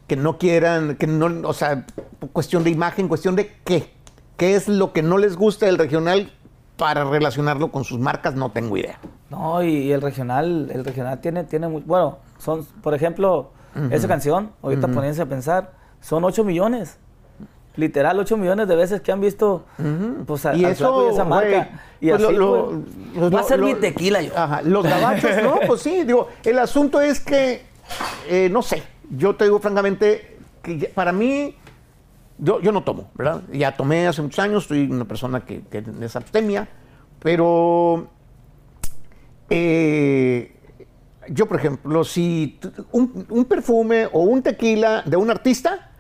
que 0.08 0.16
no 0.16 0.38
quieran, 0.38 0.96
que 0.98 1.08
no, 1.08 1.48
o 1.48 1.54
sea, 1.54 1.86
cuestión 2.34 2.64
de 2.64 2.70
imagen, 2.70 3.08
cuestión 3.08 3.36
de 3.36 3.52
qué, 3.64 3.90
qué 4.38 4.56
es 4.56 4.68
lo 4.68 4.94
que 4.94 5.02
no 5.02 5.18
les 5.18 5.36
gusta 5.36 5.66
del 5.66 5.78
regional 5.78 6.32
para 6.78 7.04
relacionarlo 7.06 7.72
con 7.72 7.84
sus 7.84 8.00
marcas, 8.00 8.36
no 8.36 8.52
tengo 8.52 8.78
idea. 8.78 9.00
No, 9.30 9.64
y, 9.64 9.70
y 9.70 9.92
el 9.92 10.02
regional, 10.02 10.70
el 10.72 10.86
regional 10.86 11.20
tiene, 11.22 11.44
tiene 11.46 11.68
muy, 11.68 11.82
bueno, 11.86 12.20
son, 12.38 12.66
por 12.84 12.94
ejemplo, 12.94 13.52
esa 13.92 14.08
canción, 14.08 14.52
ahorita 14.62 14.88
poniéndose 14.88 15.22
a 15.22 15.26
pensar, 15.26 15.74
son 16.02 16.24
8 16.24 16.44
millones. 16.44 16.98
Literal, 17.78 18.18
8 18.18 18.38
millones 18.38 18.70
de 18.70 18.76
veces 18.78 19.02
que 19.02 19.12
han 19.12 19.20
visto 19.20 19.66
pues, 20.26 20.46
a, 20.46 20.56
Y 20.56 20.64
eso, 20.64 21.10
esa 21.10 21.26
marca. 21.26 21.82
y 22.00 22.10
pues, 22.10 22.24
así, 22.24 22.34
lo- 22.34 22.82
pues, 23.14 23.34
va 23.34 23.40
a 23.42 23.44
ser 23.44 23.60
lo- 23.60 23.66
mi 23.66 23.74
tequila 23.76 24.22
yo. 24.22 24.32
Ajá, 24.38 24.62
los 24.62 24.84
gabachos, 24.86 25.32
no, 25.44 25.56
pues 25.68 25.82
sí, 25.82 26.04
digo, 26.06 26.30
el 26.46 26.60
asunto 26.60 27.02
es 27.02 27.20
que, 27.20 27.66
eh, 28.30 28.48
no 28.50 28.62
sé, 28.62 28.82
yo 29.10 29.36
te 29.36 29.46
digo 29.46 29.60
francamente, 29.60 30.38
que 30.62 30.92
para 30.94 31.12
mí, 31.12 31.56
yo, 32.38 32.60
no 32.60 32.84
tomo, 32.84 33.12
¿verdad? 33.16 33.44
Ya 33.52 33.76
tomé 33.76 34.08
hace 34.08 34.22
muchos 34.22 34.40
años, 34.40 34.66
soy 34.66 34.90
una 34.90 35.06
persona 35.06 35.46
que, 35.46 35.62
que 35.62 35.84
es 36.02 36.16
abstemia, 36.16 36.68
pero 37.20 38.10
eh, 39.50 40.56
yo, 41.30 41.48
por 41.48 41.58
ejemplo, 41.58 42.04
si 42.04 42.60
un, 42.92 43.46
perfume 43.46 44.08
o 44.12 44.22
un 44.22 44.42
tequila 44.42 45.04
de 45.04 45.18
un 45.18 45.30
artista, 45.30 45.92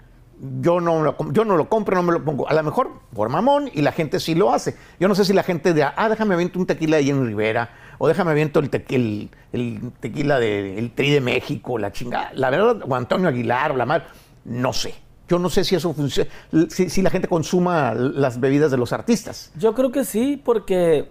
yo 0.62 0.82
no, 0.82 1.02
lo, 1.02 1.16
yo 1.32 1.46
no 1.46 1.56
lo 1.56 1.70
compro, 1.70 1.96
no 1.96 2.04
me 2.04 2.12
lo 2.12 2.24
pongo. 2.24 2.48
A 2.50 2.54
lo 2.54 2.64
mejor 2.64 2.92
por 3.14 3.30
mamón 3.30 3.70
y 3.74 3.82
la 3.82 3.92
gente 3.92 4.20
sí 4.20 4.36
lo 4.36 4.54
hace. 4.54 4.76
Yo 5.00 5.08
no 5.08 5.16
sé 5.16 5.26
si 5.26 5.34
la 5.34 5.44
gente 5.44 5.74
de, 5.74 5.84
ah, 5.84 6.10
déjame 6.10 6.34
aviento 6.36 6.60
un 6.60 6.66
tequila 6.66 6.98
de 6.98 7.06
Jenny 7.06 7.26
Rivera 7.26 7.70
o 7.98 8.08
déjame 8.08 8.32
aviento 8.32 8.60
el, 8.60 8.70
tequi- 8.72 8.96
el, 8.96 9.30
el 9.54 9.92
tequila 10.00 10.40
del 10.40 10.92
Tri 10.92 11.12
de 11.12 11.22
México, 11.22 11.78
la 11.78 11.92
chingada. 11.92 12.32
La 12.34 12.50
verdad, 12.50 12.78
o 12.88 12.96
Antonio 12.96 13.28
Aguilar 13.30 13.72
o 13.72 13.76
la 13.78 13.86
madre, 13.86 14.06
no 14.46 14.74
sé. 14.74 14.94
Yo 15.28 15.40
no 15.40 15.50
sé 15.50 15.64
si 15.64 15.76
eso 15.76 15.92
funciona, 15.94 16.30
si, 16.70 16.90
si 16.90 17.02
la 17.02 17.10
gente 17.10 17.28
consuma 17.28 17.94
las 17.96 18.40
bebidas 18.40 18.70
de 18.70 18.78
los 18.78 18.94
artistas. 18.94 19.52
Yo 19.58 19.74
creo 19.74 19.92
que 19.92 20.06
sí, 20.06 20.40
porque, 20.44 21.10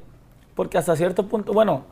porque 0.54 0.78
hasta 0.78 0.94
cierto 0.94 1.26
punto, 1.26 1.52
bueno, 1.52 1.84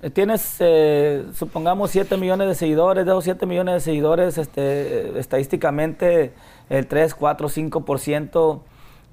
eh, 0.00 0.10
tienes, 0.10 0.56
eh, 0.60 1.24
supongamos, 1.34 1.90
7 1.90 2.16
millones 2.18 2.46
de 2.46 2.54
seguidores, 2.54 3.04
de 3.04 3.10
esos 3.10 3.24
7 3.24 3.46
millones 3.46 3.74
de 3.74 3.80
seguidores, 3.80 4.38
este, 4.38 5.18
estadísticamente 5.18 6.34
el 6.68 6.86
3, 6.86 7.14
4, 7.16 7.48
5% 7.48 8.62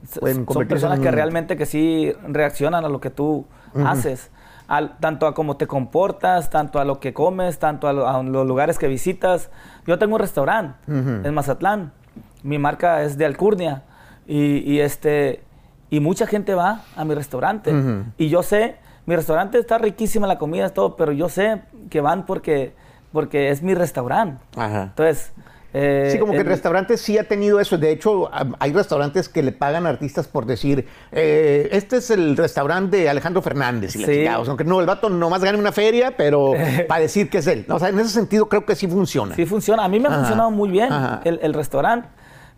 s- 0.03 0.19
Pueden 0.19 0.45
son 0.45 0.67
personas 0.67 0.99
que 0.99 1.09
realmente 1.15 1.57
que 1.57 1.65
sí 1.65 2.11
reaccionan 2.27 2.85
a 2.85 2.89
lo 2.89 2.99
que 3.01 3.09
tú 3.09 3.45
haces. 3.87 4.29
Al- 4.67 4.97
tanto 4.99 5.27
a 5.27 5.33
cómo 5.33 5.57
te 5.57 5.67
comportas, 5.67 6.49
tanto 6.49 6.79
a 6.79 6.85
lo 6.85 6.99
que 6.99 7.13
comes, 7.13 7.59
tanto 7.59 7.87
a, 7.87 7.93
lo- 7.93 8.07
a 8.07 8.23
los 8.23 8.47
lugares 8.47 8.77
que 8.79 8.87
visitas. 8.87 9.49
Yo 9.85 9.97
tengo 9.99 10.15
un 10.15 10.21
restaurante 10.21 10.75
en 10.87 11.33
Mazatlán. 11.33 11.91
Mi 12.43 12.57
marca 12.57 13.03
es 13.03 13.17
de 13.17 13.25
Alcurnia. 13.25 13.83
Y, 14.27 14.59
y 14.71 14.79
este, 14.79 15.43
y 15.89 15.99
mucha 15.99 16.25
gente 16.27 16.53
va 16.53 16.81
a 16.95 17.03
mi 17.05 17.13
restaurante. 17.13 17.71
Y 18.17 18.29
yo 18.29 18.41
sé, 18.43 18.77
mi 19.05 19.15
restaurante 19.15 19.57
está 19.59 19.77
riquísima 19.77 20.27
la 20.27 20.37
comida, 20.37 20.65
es 20.65 20.73
todo, 20.73 20.95
pero 20.95 21.11
yo 21.11 21.27
sé 21.27 21.61
que 21.89 21.99
van 21.99 22.25
porque, 22.25 22.73
porque 23.11 23.49
es 23.49 23.61
mi 23.61 23.73
restaurante. 23.75 24.41
Ajá. 24.55 24.83
Entonces, 24.83 25.33
eh, 25.73 26.09
Sí, 26.11 26.19
como 26.19 26.33
que 26.33 26.39
el 26.39 26.45
restaurante 26.45 26.97
sí 26.97 27.17
ha 27.17 27.27
tenido 27.27 27.59
eso. 27.59 27.77
De 27.77 27.91
hecho, 27.91 28.29
hay 28.59 28.71
restaurantes 28.73 29.27
que 29.29 29.41
le 29.43 29.51
pagan 29.51 29.85
a 29.85 29.89
artistas 29.89 30.27
por 30.27 30.45
decir, 30.45 30.87
eh, 31.11 31.69
este 31.71 31.97
es 31.97 32.09
el 32.11 32.37
restaurante 32.37 32.97
de 32.97 33.09
Alejandro 33.09 33.41
Fernández. 33.41 33.95
Y 33.95 33.99
la 33.99 34.05
Sí. 34.05 34.19
O 34.21 34.23
sea, 34.23 34.35
aunque 34.51 34.63
no, 34.63 34.79
el 34.79 34.85
vato 34.85 35.09
nomás 35.09 35.43
gane 35.43 35.57
una 35.57 35.71
feria, 35.71 36.15
pero 36.15 36.53
para 36.87 37.01
decir 37.01 37.29
que 37.29 37.39
es 37.39 37.47
él. 37.47 37.65
O 37.69 37.79
sea, 37.79 37.89
en 37.89 37.99
ese 37.99 38.09
sentido 38.09 38.47
creo 38.49 38.65
que 38.65 38.75
sí 38.75 38.87
funciona. 38.87 39.35
Sí 39.35 39.45
funciona. 39.45 39.83
A 39.83 39.87
mí 39.87 39.99
me 39.99 40.07
ha 40.09 40.11
funcionado 40.11 40.51
muy 40.51 40.69
bien 40.69 40.89
el, 41.23 41.39
el 41.41 41.53
restaurante, 41.53 42.07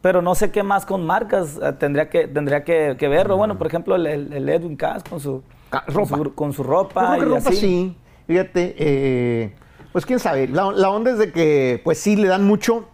pero 0.02 0.22
no 0.22 0.36
sé 0.36 0.52
qué 0.52 0.62
más 0.64 0.86
con 0.86 1.06
marcas 1.06 1.58
eh, 1.62 1.74
tendría 1.80 2.10
que 2.10 2.28
tendría 2.28 2.64
que, 2.64 2.96
que 3.00 3.08
verlo. 3.08 3.38
Bueno, 3.38 3.58
por 3.58 3.68
ejemplo, 3.68 3.96
el, 3.96 4.50
Edwin 4.50 4.76
Cass 4.76 5.04
con 5.04 5.20
su 5.20 5.42
con 5.70 5.82
ropa. 5.88 6.18
su, 6.18 6.36
con 6.36 6.54
su 6.54 6.64
Yo 6.64 6.70
ropa 6.70 7.16
creo 7.18 7.20
que 7.20 7.26
y 7.26 7.30
ropa 7.30 7.50
así. 7.50 7.60
sí. 7.60 7.98
Fíjate, 8.28 8.76
eh, 8.78 9.56
pues 9.92 10.06
quién 10.06 10.20
sabe. 10.20 10.48
La, 10.48 10.72
la 10.72 10.90
onda 10.90 11.12
es 11.12 11.18
de 11.20 11.32
que, 11.32 11.80
pues 11.84 11.98
sí, 12.00 12.16
le 12.16 12.28
dan 12.28 12.44
mucho. 12.44 12.88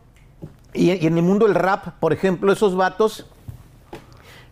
Y, 0.73 0.91
y 0.91 1.07
en 1.07 1.17
el 1.17 1.23
mundo 1.23 1.45
del 1.47 1.55
rap, 1.55 1.99
por 1.99 2.13
ejemplo, 2.13 2.51
esos 2.51 2.75
vatos 2.75 3.27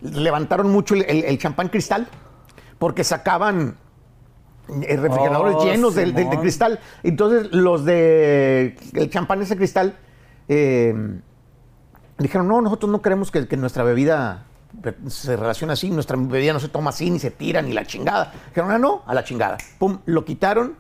levantaron 0.01 0.69
mucho 0.71 0.95
el, 0.95 1.03
el- 1.07 1.25
el 1.25 1.37
champán 1.37 1.69
cristal 1.69 2.07
porque 2.77 3.03
sacaban 3.03 3.75
eh, 4.83 4.95
refrigeradores 4.97 5.55
Oh, 5.57 5.65
llenos 5.65 5.95
de, 5.95 6.13
cristal. 6.39 6.79
Entonces, 7.03 7.51
los 7.51 7.85
de 7.85 8.77
el 8.93 9.09
champán 9.09 9.41
ese 9.41 9.57
cristal 9.57 9.97
eh, 10.47 10.93
dijeron, 12.17 12.47
no, 12.47 12.61
nosotros 12.61 12.91
no 12.91 13.01
queremos 13.01 13.31
que, 13.31 13.47
que 13.47 13.57
nuestra 13.57 13.83
bebida 13.83 14.45
se 15.07 15.35
relacione 15.35 15.73
así, 15.73 15.89
nuestra 15.89 16.15
bebida 16.17 16.53
no 16.53 16.59
se 16.59 16.69
toma 16.69 16.91
así, 16.91 17.09
ni 17.09 17.19
se 17.19 17.31
tira, 17.31 17.61
ni 17.61 17.73
la 17.73 17.85
chingada. 17.85 18.31
Dijeron, 18.49 18.71
ah, 18.71 18.77
no, 18.77 19.01
a 19.07 19.13
la 19.13 19.23
chingada. 19.23 19.57
Pum, 19.79 19.99
lo 20.05 20.23
quitaron 20.23 20.75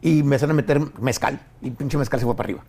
y 0.00 0.22
me 0.22 0.36
empezaron 0.36 0.52
a 0.52 0.54
meter 0.54 0.80
mezcal. 1.00 1.40
Y 1.60 1.70
pinche 1.72 1.98
mezcal 1.98 2.20
se 2.20 2.26
fue 2.26 2.36
para 2.36 2.46
arriba. 2.46 2.62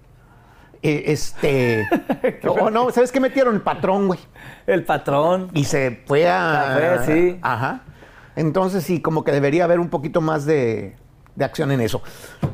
Eh, 0.88 1.04
este. 1.12 1.88
oh, 2.48 2.70
no, 2.70 2.92
¿sabes 2.92 3.12
qué 3.12 3.20
metieron? 3.20 3.56
El 3.56 3.62
patrón, 3.62 4.06
güey. 4.08 4.20
El 4.68 4.84
patrón. 4.84 5.50
Y 5.54 5.64
se 5.64 6.04
fue 6.06 6.28
a. 6.30 7.02
Sí. 7.06 7.40
Ajá. 7.42 7.82
Entonces 8.36 8.84
sí, 8.84 9.02
como 9.02 9.24
que 9.24 9.32
debería 9.32 9.64
haber 9.64 9.80
un 9.80 9.90
poquito 9.90 10.22
más 10.22 10.46
de, 10.46 10.96
de 11.36 11.46
acción 11.46 11.72
en 11.72 11.82
eso. 11.82 12.02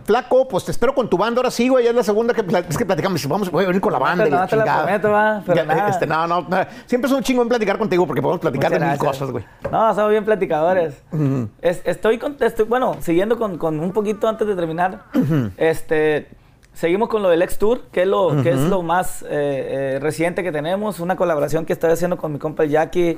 Flaco, 0.06 0.48
pues 0.48 0.64
te 0.64 0.72
espero 0.72 0.94
con 0.96 1.10
tu 1.10 1.18
banda. 1.18 1.40
Ahora 1.40 1.52
sí, 1.52 1.68
güey, 1.68 1.84
ya 1.84 1.90
es 1.90 1.96
la 1.96 2.04
segunda 2.04 2.34
que, 2.34 2.42
es 2.70 2.78
que 2.78 2.86
platicamos. 2.86 3.28
Vamos, 3.28 3.52
voy 3.52 3.64
a 3.66 3.68
venir 3.68 3.82
con 3.82 3.92
la 3.92 4.00
banda. 4.00 4.28
y 4.28 4.32
no 4.32 4.38
la 4.38 4.48
te 4.48 4.56
la 4.56 4.64
chingada. 4.64 4.84
prometo, 4.84 5.12
va, 5.12 5.44
pero 5.46 5.56
Ya, 5.58 5.66
nada. 5.66 5.90
este, 5.90 6.08
no, 6.08 6.28
no, 6.28 6.42
no. 6.48 6.58
Siempre 6.86 7.10
es 7.10 7.18
un 7.18 7.24
chingo 7.24 7.42
en 7.42 7.50
platicar 7.50 7.78
contigo 7.78 8.06
porque 8.08 8.22
podemos 8.22 8.40
platicar 8.40 8.72
Muchas 8.72 8.82
de 8.88 8.90
mil 8.92 8.98
cosas, 9.00 9.32
güey. 9.32 9.44
No, 9.72 9.94
somos 9.96 10.12
bien 10.12 10.24
platicadores. 10.24 11.02
Es- 11.62 11.82
estoy, 11.84 12.18
con, 12.20 12.38
estoy, 12.40 12.66
bueno, 12.66 12.96
siguiendo 13.02 13.38
con, 13.38 13.58
con 13.58 13.80
un 13.80 13.92
poquito 13.92 14.30
antes 14.30 14.48
de 14.48 14.56
terminar. 14.56 15.04
Este, 15.58 16.28
seguimos 16.74 17.10
con 17.10 17.22
lo 17.22 17.30
del 17.30 17.42
X 17.44 17.58
Tour, 17.58 17.82
que 17.92 18.02
es 18.04 18.08
lo, 18.08 18.42
que 18.44 18.50
es 18.52 18.60
lo 18.60 18.82
más 18.82 19.24
eh, 19.24 19.28
eh, 19.30 20.00
reciente 20.02 20.44
que 20.44 20.52
tenemos. 20.52 21.00
Una 21.00 21.16
colaboración 21.16 21.66
que 21.66 21.74
estoy 21.74 21.92
haciendo 21.92 22.18
con 22.18 22.32
mi 22.34 22.40
compa 22.40 22.66
Jackie. 22.66 23.18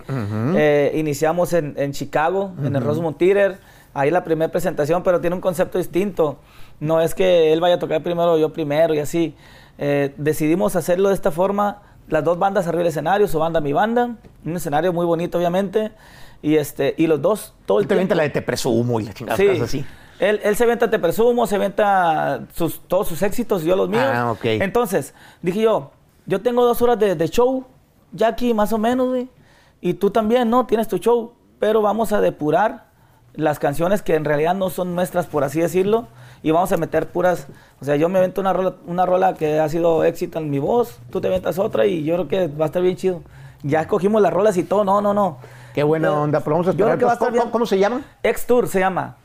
Eh, 0.56 0.92
iniciamos 0.96 1.54
en, 1.54 1.74
en 1.78 1.92
Chicago, 1.92 2.52
en 2.64 2.76
el 2.76 2.84
Rosemont 2.84 3.18
Theater. 3.18 3.58
Ahí 3.94 4.10
la 4.10 4.24
primera 4.24 4.52
presentación, 4.52 5.04
pero 5.04 5.22
tiene 5.22 5.36
un 5.36 5.42
concepto 5.42 5.78
distinto. 5.78 6.38
No 6.80 7.00
es 7.00 7.14
que 7.14 7.54
él 7.54 7.62
vaya 7.62 7.76
a 7.76 7.80
tocar 7.80 8.02
primero 8.02 8.34
o 8.34 8.38
yo 8.38 8.52
primero 8.52 8.94
y 8.96 9.00
así. 9.00 9.36
Eh, 9.78 10.14
decidimos 10.18 10.76
hacerlo 10.76 11.10
de 11.10 11.16
esta 11.16 11.32
forma. 11.32 11.82
Las 12.10 12.24
dos 12.24 12.38
bandas 12.40 12.66
arriba 12.68 12.80
del 12.80 12.88
escenario, 12.90 13.28
su 13.28 13.40
banda, 13.40 13.62
mi 13.62 13.72
banda. 13.72 14.16
Un 14.46 14.56
escenario 14.56 14.92
muy 14.92 15.06
bonito, 15.06 15.38
obviamente. 15.38 15.92
Y, 16.42 16.56
este, 16.58 16.94
y 16.98 17.08
los 17.08 17.22
dos, 17.22 17.54
todo 17.66 17.80
el 17.80 17.88
Te 17.88 17.94
vente 17.96 18.10
tiempo. 18.10 18.16
la 18.18 18.24
de 18.24 18.30
Te 18.32 18.42
Presumo 18.42 19.00
y 19.00 19.04
la 19.06 19.14
chingada 19.14 19.38
Sí. 19.38 19.48
así. 19.62 19.86
Él, 20.30 20.40
él 20.44 20.56
se 20.56 20.66
venta 20.66 20.90
Te 20.90 21.00
Presumo, 21.00 21.48
se 21.48 21.58
venta 21.58 22.42
sus, 22.54 22.80
todos 22.88 23.08
sus 23.08 23.22
éxitos 23.22 23.64
yo 23.64 23.76
los 23.76 23.90
míos. 23.90 24.04
Ah, 24.06 24.32
ok. 24.32 24.46
Entonces, 24.46 25.14
dije 25.42 25.62
yo, 25.62 25.92
yo 26.26 26.42
tengo 26.42 26.64
dos 26.66 26.82
horas 26.82 26.98
de, 27.00 27.16
de 27.16 27.28
show, 27.28 27.66
Jackie, 28.14 28.54
más 28.54 28.72
o 28.74 28.78
menos, 28.78 29.10
güey. 29.10 29.28
Y 29.82 29.96
tú 29.96 30.12
también, 30.12 30.50
¿no? 30.50 30.66
Tienes 30.66 30.88
tu 30.88 30.98
show. 30.98 31.34
Pero 31.60 31.82
vamos 31.82 32.14
a 32.14 32.22
depurar 32.22 32.86
las 33.34 33.58
canciones 33.60 34.02
que 34.02 34.16
en 34.16 34.26
realidad 34.26 34.54
no 34.56 34.70
son 34.70 34.96
nuestras, 34.96 35.26
por 35.28 35.44
así 35.44 35.60
decirlo. 35.60 36.08
Y 36.42 36.52
vamos 36.52 36.72
a 36.72 36.78
meter 36.78 37.08
puras... 37.08 37.48
O 37.82 37.86
sea, 37.86 37.96
yo 37.98 38.08
me 38.08 38.20
vento 38.20 38.40
una 38.42 38.54
rola, 38.54 38.76
una 38.86 39.06
rola 39.06 39.34
que 39.34 39.60
ha 39.60 39.68
sido 39.70 40.04
éxito 40.06 40.40
en 40.40 40.50
mi 40.50 40.60
voz, 40.60 41.00
tú 41.10 41.20
te 41.20 41.28
ventas 41.30 41.58
otra 41.60 41.86
y 41.86 42.04
yo 42.04 42.16
creo 42.16 42.28
que 42.28 42.48
va 42.48 42.66
a 42.66 42.68
estar 42.68 42.82
bien 42.82 42.96
chido. 42.96 43.22
Ya 43.64 43.82
escogimos 43.82 44.22
las 44.22 44.32
rolas 44.34 44.56
y 44.58 44.64
todo, 44.64 44.84
no, 44.86 45.02
no, 45.02 45.14
no. 45.14 45.38
Qué 45.74 45.84
buena 45.84 46.10
Eh, 46.10 46.12
onda. 46.12 46.40
Pero 46.42 46.52
vamos 46.56 46.68
a 46.68 46.72
yo 46.72 46.78
creo 46.78 46.88
esperar. 46.94 47.00
que 47.00 47.06
va 47.06 47.12
a 47.12 47.14
Entonces, 47.16 47.28
estar 47.28 47.30
¿cómo, 47.32 47.44
bien. 47.44 47.52
cómo 47.52 47.66
se 47.66 47.80
llama? 47.80 48.02
X 48.24 48.46
Tour 48.46 48.68
se 48.68 48.80
llama. 48.80 49.16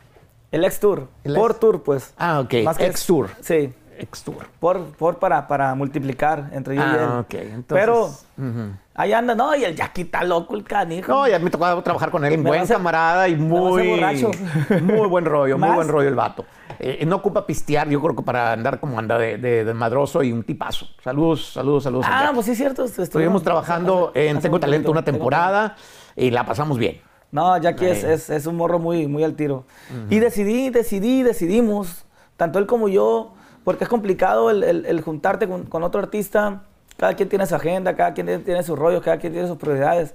El 0.50 0.64
X 0.64 0.80
Tour. 0.80 1.08
El 1.24 1.34
por 1.34 1.54
Tour, 1.54 1.82
pues. 1.82 2.14
Ah, 2.18 2.40
ok. 2.40 2.54
Más 2.64 2.78
que 2.78 2.87
X 2.87 3.00
es- 3.00 3.06
Tour. 3.06 3.28
Sí. 3.40 3.72
Ex 4.00 4.22
Tour. 4.22 4.46
Por, 4.61 4.80
por 4.92 5.18
para, 5.18 5.48
para 5.48 5.74
multiplicar 5.74 6.50
entre 6.52 6.76
yo 6.76 6.82
y 6.82 6.84
él. 6.84 6.96
Ah, 7.00 7.18
ok. 7.18 7.34
Entonces, 7.34 7.66
Pero 7.84 8.04
ujú. 8.04 8.70
ahí 8.94 9.12
anda, 9.12 9.34
no, 9.34 9.56
y 9.56 9.64
el 9.64 9.74
Jackie 9.74 10.02
está 10.02 10.22
loco, 10.22 10.54
el 10.54 10.62
canijo. 10.62 11.11
No, 11.11 11.26
ya 11.26 11.40
me 11.40 11.50
tocó 11.50 11.82
trabajar 11.82 12.12
con 12.12 12.24
él, 12.24 12.38
va 12.38 12.48
buen 12.48 12.64
camarada 12.64 13.26
y 13.28 13.34
muy, 13.34 13.98
muy 14.82 15.08
buen 15.08 15.24
rollo, 15.24 15.58
muy 15.58 15.70
buen 15.74 15.88
rollo 15.88 16.08
el 16.08 16.14
vato. 16.14 16.44
Eh, 16.78 17.04
no 17.06 17.16
ocupa 17.16 17.44
pistear, 17.44 17.88
yo 17.88 18.00
creo 18.00 18.14
que 18.14 18.22
para 18.22 18.52
andar 18.52 18.78
como 18.78 19.00
anda 19.00 19.18
de, 19.18 19.37
de- 19.37 19.64
de 19.64 19.74
madroso 19.74 20.22
y 20.22 20.30
un 20.30 20.44
tipazo. 20.44 20.87
Saludos, 21.02 21.50
saludos, 21.52 21.82
saludos. 21.82 22.06
al 22.06 22.26
ah, 22.28 22.30
pues 22.32 22.46
sí, 22.46 22.52
es 22.52 22.58
cierto. 22.58 22.84
Estuvimos 22.84 23.42
trabajando 23.42 24.12
en 24.14 24.38
Tengo 24.38 24.54
un 24.54 24.61
Talento 24.61 24.92
una 24.92 25.02
temporada 25.04 25.74
y 26.14 26.30
la 26.30 26.46
pasamos 26.46 26.78
bien. 26.78 27.00
No, 27.30 27.56
Jackie 27.58 27.86
es, 27.86 28.04
es, 28.04 28.30
es 28.30 28.46
un 28.46 28.56
morro 28.56 28.78
muy, 28.78 29.06
muy 29.06 29.22
al 29.24 29.34
tiro. 29.34 29.64
Y 30.10 30.18
decidí, 30.18 30.70
decidí, 30.70 31.22
decidimos, 31.22 32.04
tanto 32.36 32.58
él 32.58 32.66
como 32.66 32.88
yo, 32.88 33.32
porque 33.64 33.84
es 33.84 33.90
complicado 33.90 34.50
el, 34.50 34.62
el- 34.64 34.86
el 34.86 35.00
juntarte 35.02 35.46
con, 35.46 35.64
con 35.66 35.82
otro 35.82 36.00
artista. 36.00 36.62
Cada 36.96 37.14
quien 37.14 37.28
tiene 37.28 37.46
su 37.46 37.54
agenda, 37.54 37.94
cada 37.94 38.14
quien 38.14 38.26
tiene, 38.26 38.42
tiene 38.42 38.62
sus 38.62 38.78
rollos, 38.78 39.02
cada 39.02 39.18
quien 39.18 39.32
tiene 39.32 39.46
sus 39.46 39.56
prioridades. 39.58 40.14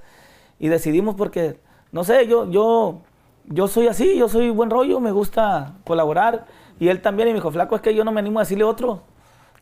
Y 0.59 0.67
decidimos 0.69 1.15
porque, 1.15 1.59
no 1.91 2.03
sé, 2.03 2.27
yo, 2.27 2.49
yo, 2.49 3.01
yo 3.45 3.67
soy 3.67 3.87
así, 3.87 4.17
yo 4.17 4.27
soy 4.27 4.49
buen 4.49 4.69
rollo, 4.69 4.99
me 4.99 5.11
gusta 5.11 5.73
colaborar. 5.85 6.45
Y 6.79 6.87
él 6.89 7.01
también, 7.01 7.29
y 7.29 7.31
me 7.31 7.35
dijo, 7.37 7.51
flaco, 7.51 7.75
es 7.75 7.81
que 7.81 7.93
yo 7.93 8.03
no 8.03 8.11
me 8.11 8.19
animo 8.19 8.39
a 8.39 8.41
decirle 8.41 8.63
otro. 8.63 9.01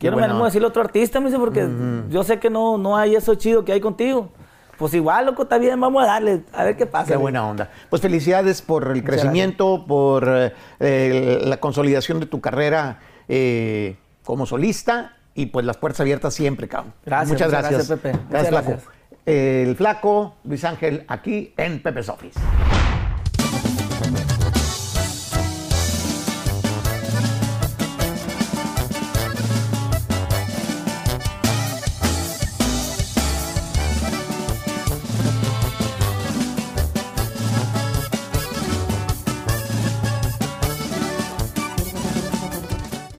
Yo 0.00 0.10
no 0.10 0.16
me 0.16 0.22
animo 0.24 0.38
a 0.44 0.48
decirle 0.48 0.66
otro 0.68 0.82
artista, 0.82 1.20
me 1.20 1.26
dice, 1.26 1.38
porque 1.38 1.60
yo 2.10 2.24
sé 2.24 2.40
que 2.40 2.50
no, 2.50 2.76
no 2.78 2.96
hay 2.96 3.14
eso 3.14 3.34
chido 3.36 3.64
que 3.64 3.72
hay 3.72 3.80
contigo. 3.80 4.30
Pues 4.78 4.94
igual, 4.94 5.26
loco, 5.26 5.44
está 5.44 5.58
bien, 5.58 5.78
vamos 5.80 6.02
a 6.02 6.06
darle, 6.06 6.42
a 6.52 6.64
ver 6.64 6.76
qué 6.76 6.86
pasa. 6.86 7.06
Qué 7.12 7.16
buena 7.16 7.46
onda. 7.46 7.70
Pues 7.90 8.02
felicidades 8.02 8.62
por 8.62 8.90
el 8.90 9.04
crecimiento, 9.04 9.84
por 9.86 10.52
eh, 10.80 11.40
la 11.44 11.56
consolidación 11.58 12.18
de 12.20 12.26
tu 12.26 12.40
carrera 12.40 12.98
eh, 13.28 13.96
como 14.24 14.46
solista 14.46 15.16
y 15.34 15.46
pues 15.46 15.64
las 15.64 15.76
puertas 15.76 16.00
abiertas 16.00 16.34
siempre, 16.34 16.68
cabrón. 16.68 16.92
Gracias, 17.04 17.28
muchas 17.30 17.48
muchas 17.48 17.62
gracias. 17.70 17.88
gracias, 17.88 17.98
Pepe. 18.00 18.18
Gracias, 18.30 18.30
Muchas 18.30 18.48
Flaco. 18.48 18.68
gracias. 18.70 19.02
El 19.24 19.76
Flaco 19.76 20.34
Luis 20.44 20.64
Ángel 20.64 21.04
aquí 21.06 21.54
en 21.56 21.80
Pepe's 21.82 22.08
Office. 22.08 22.40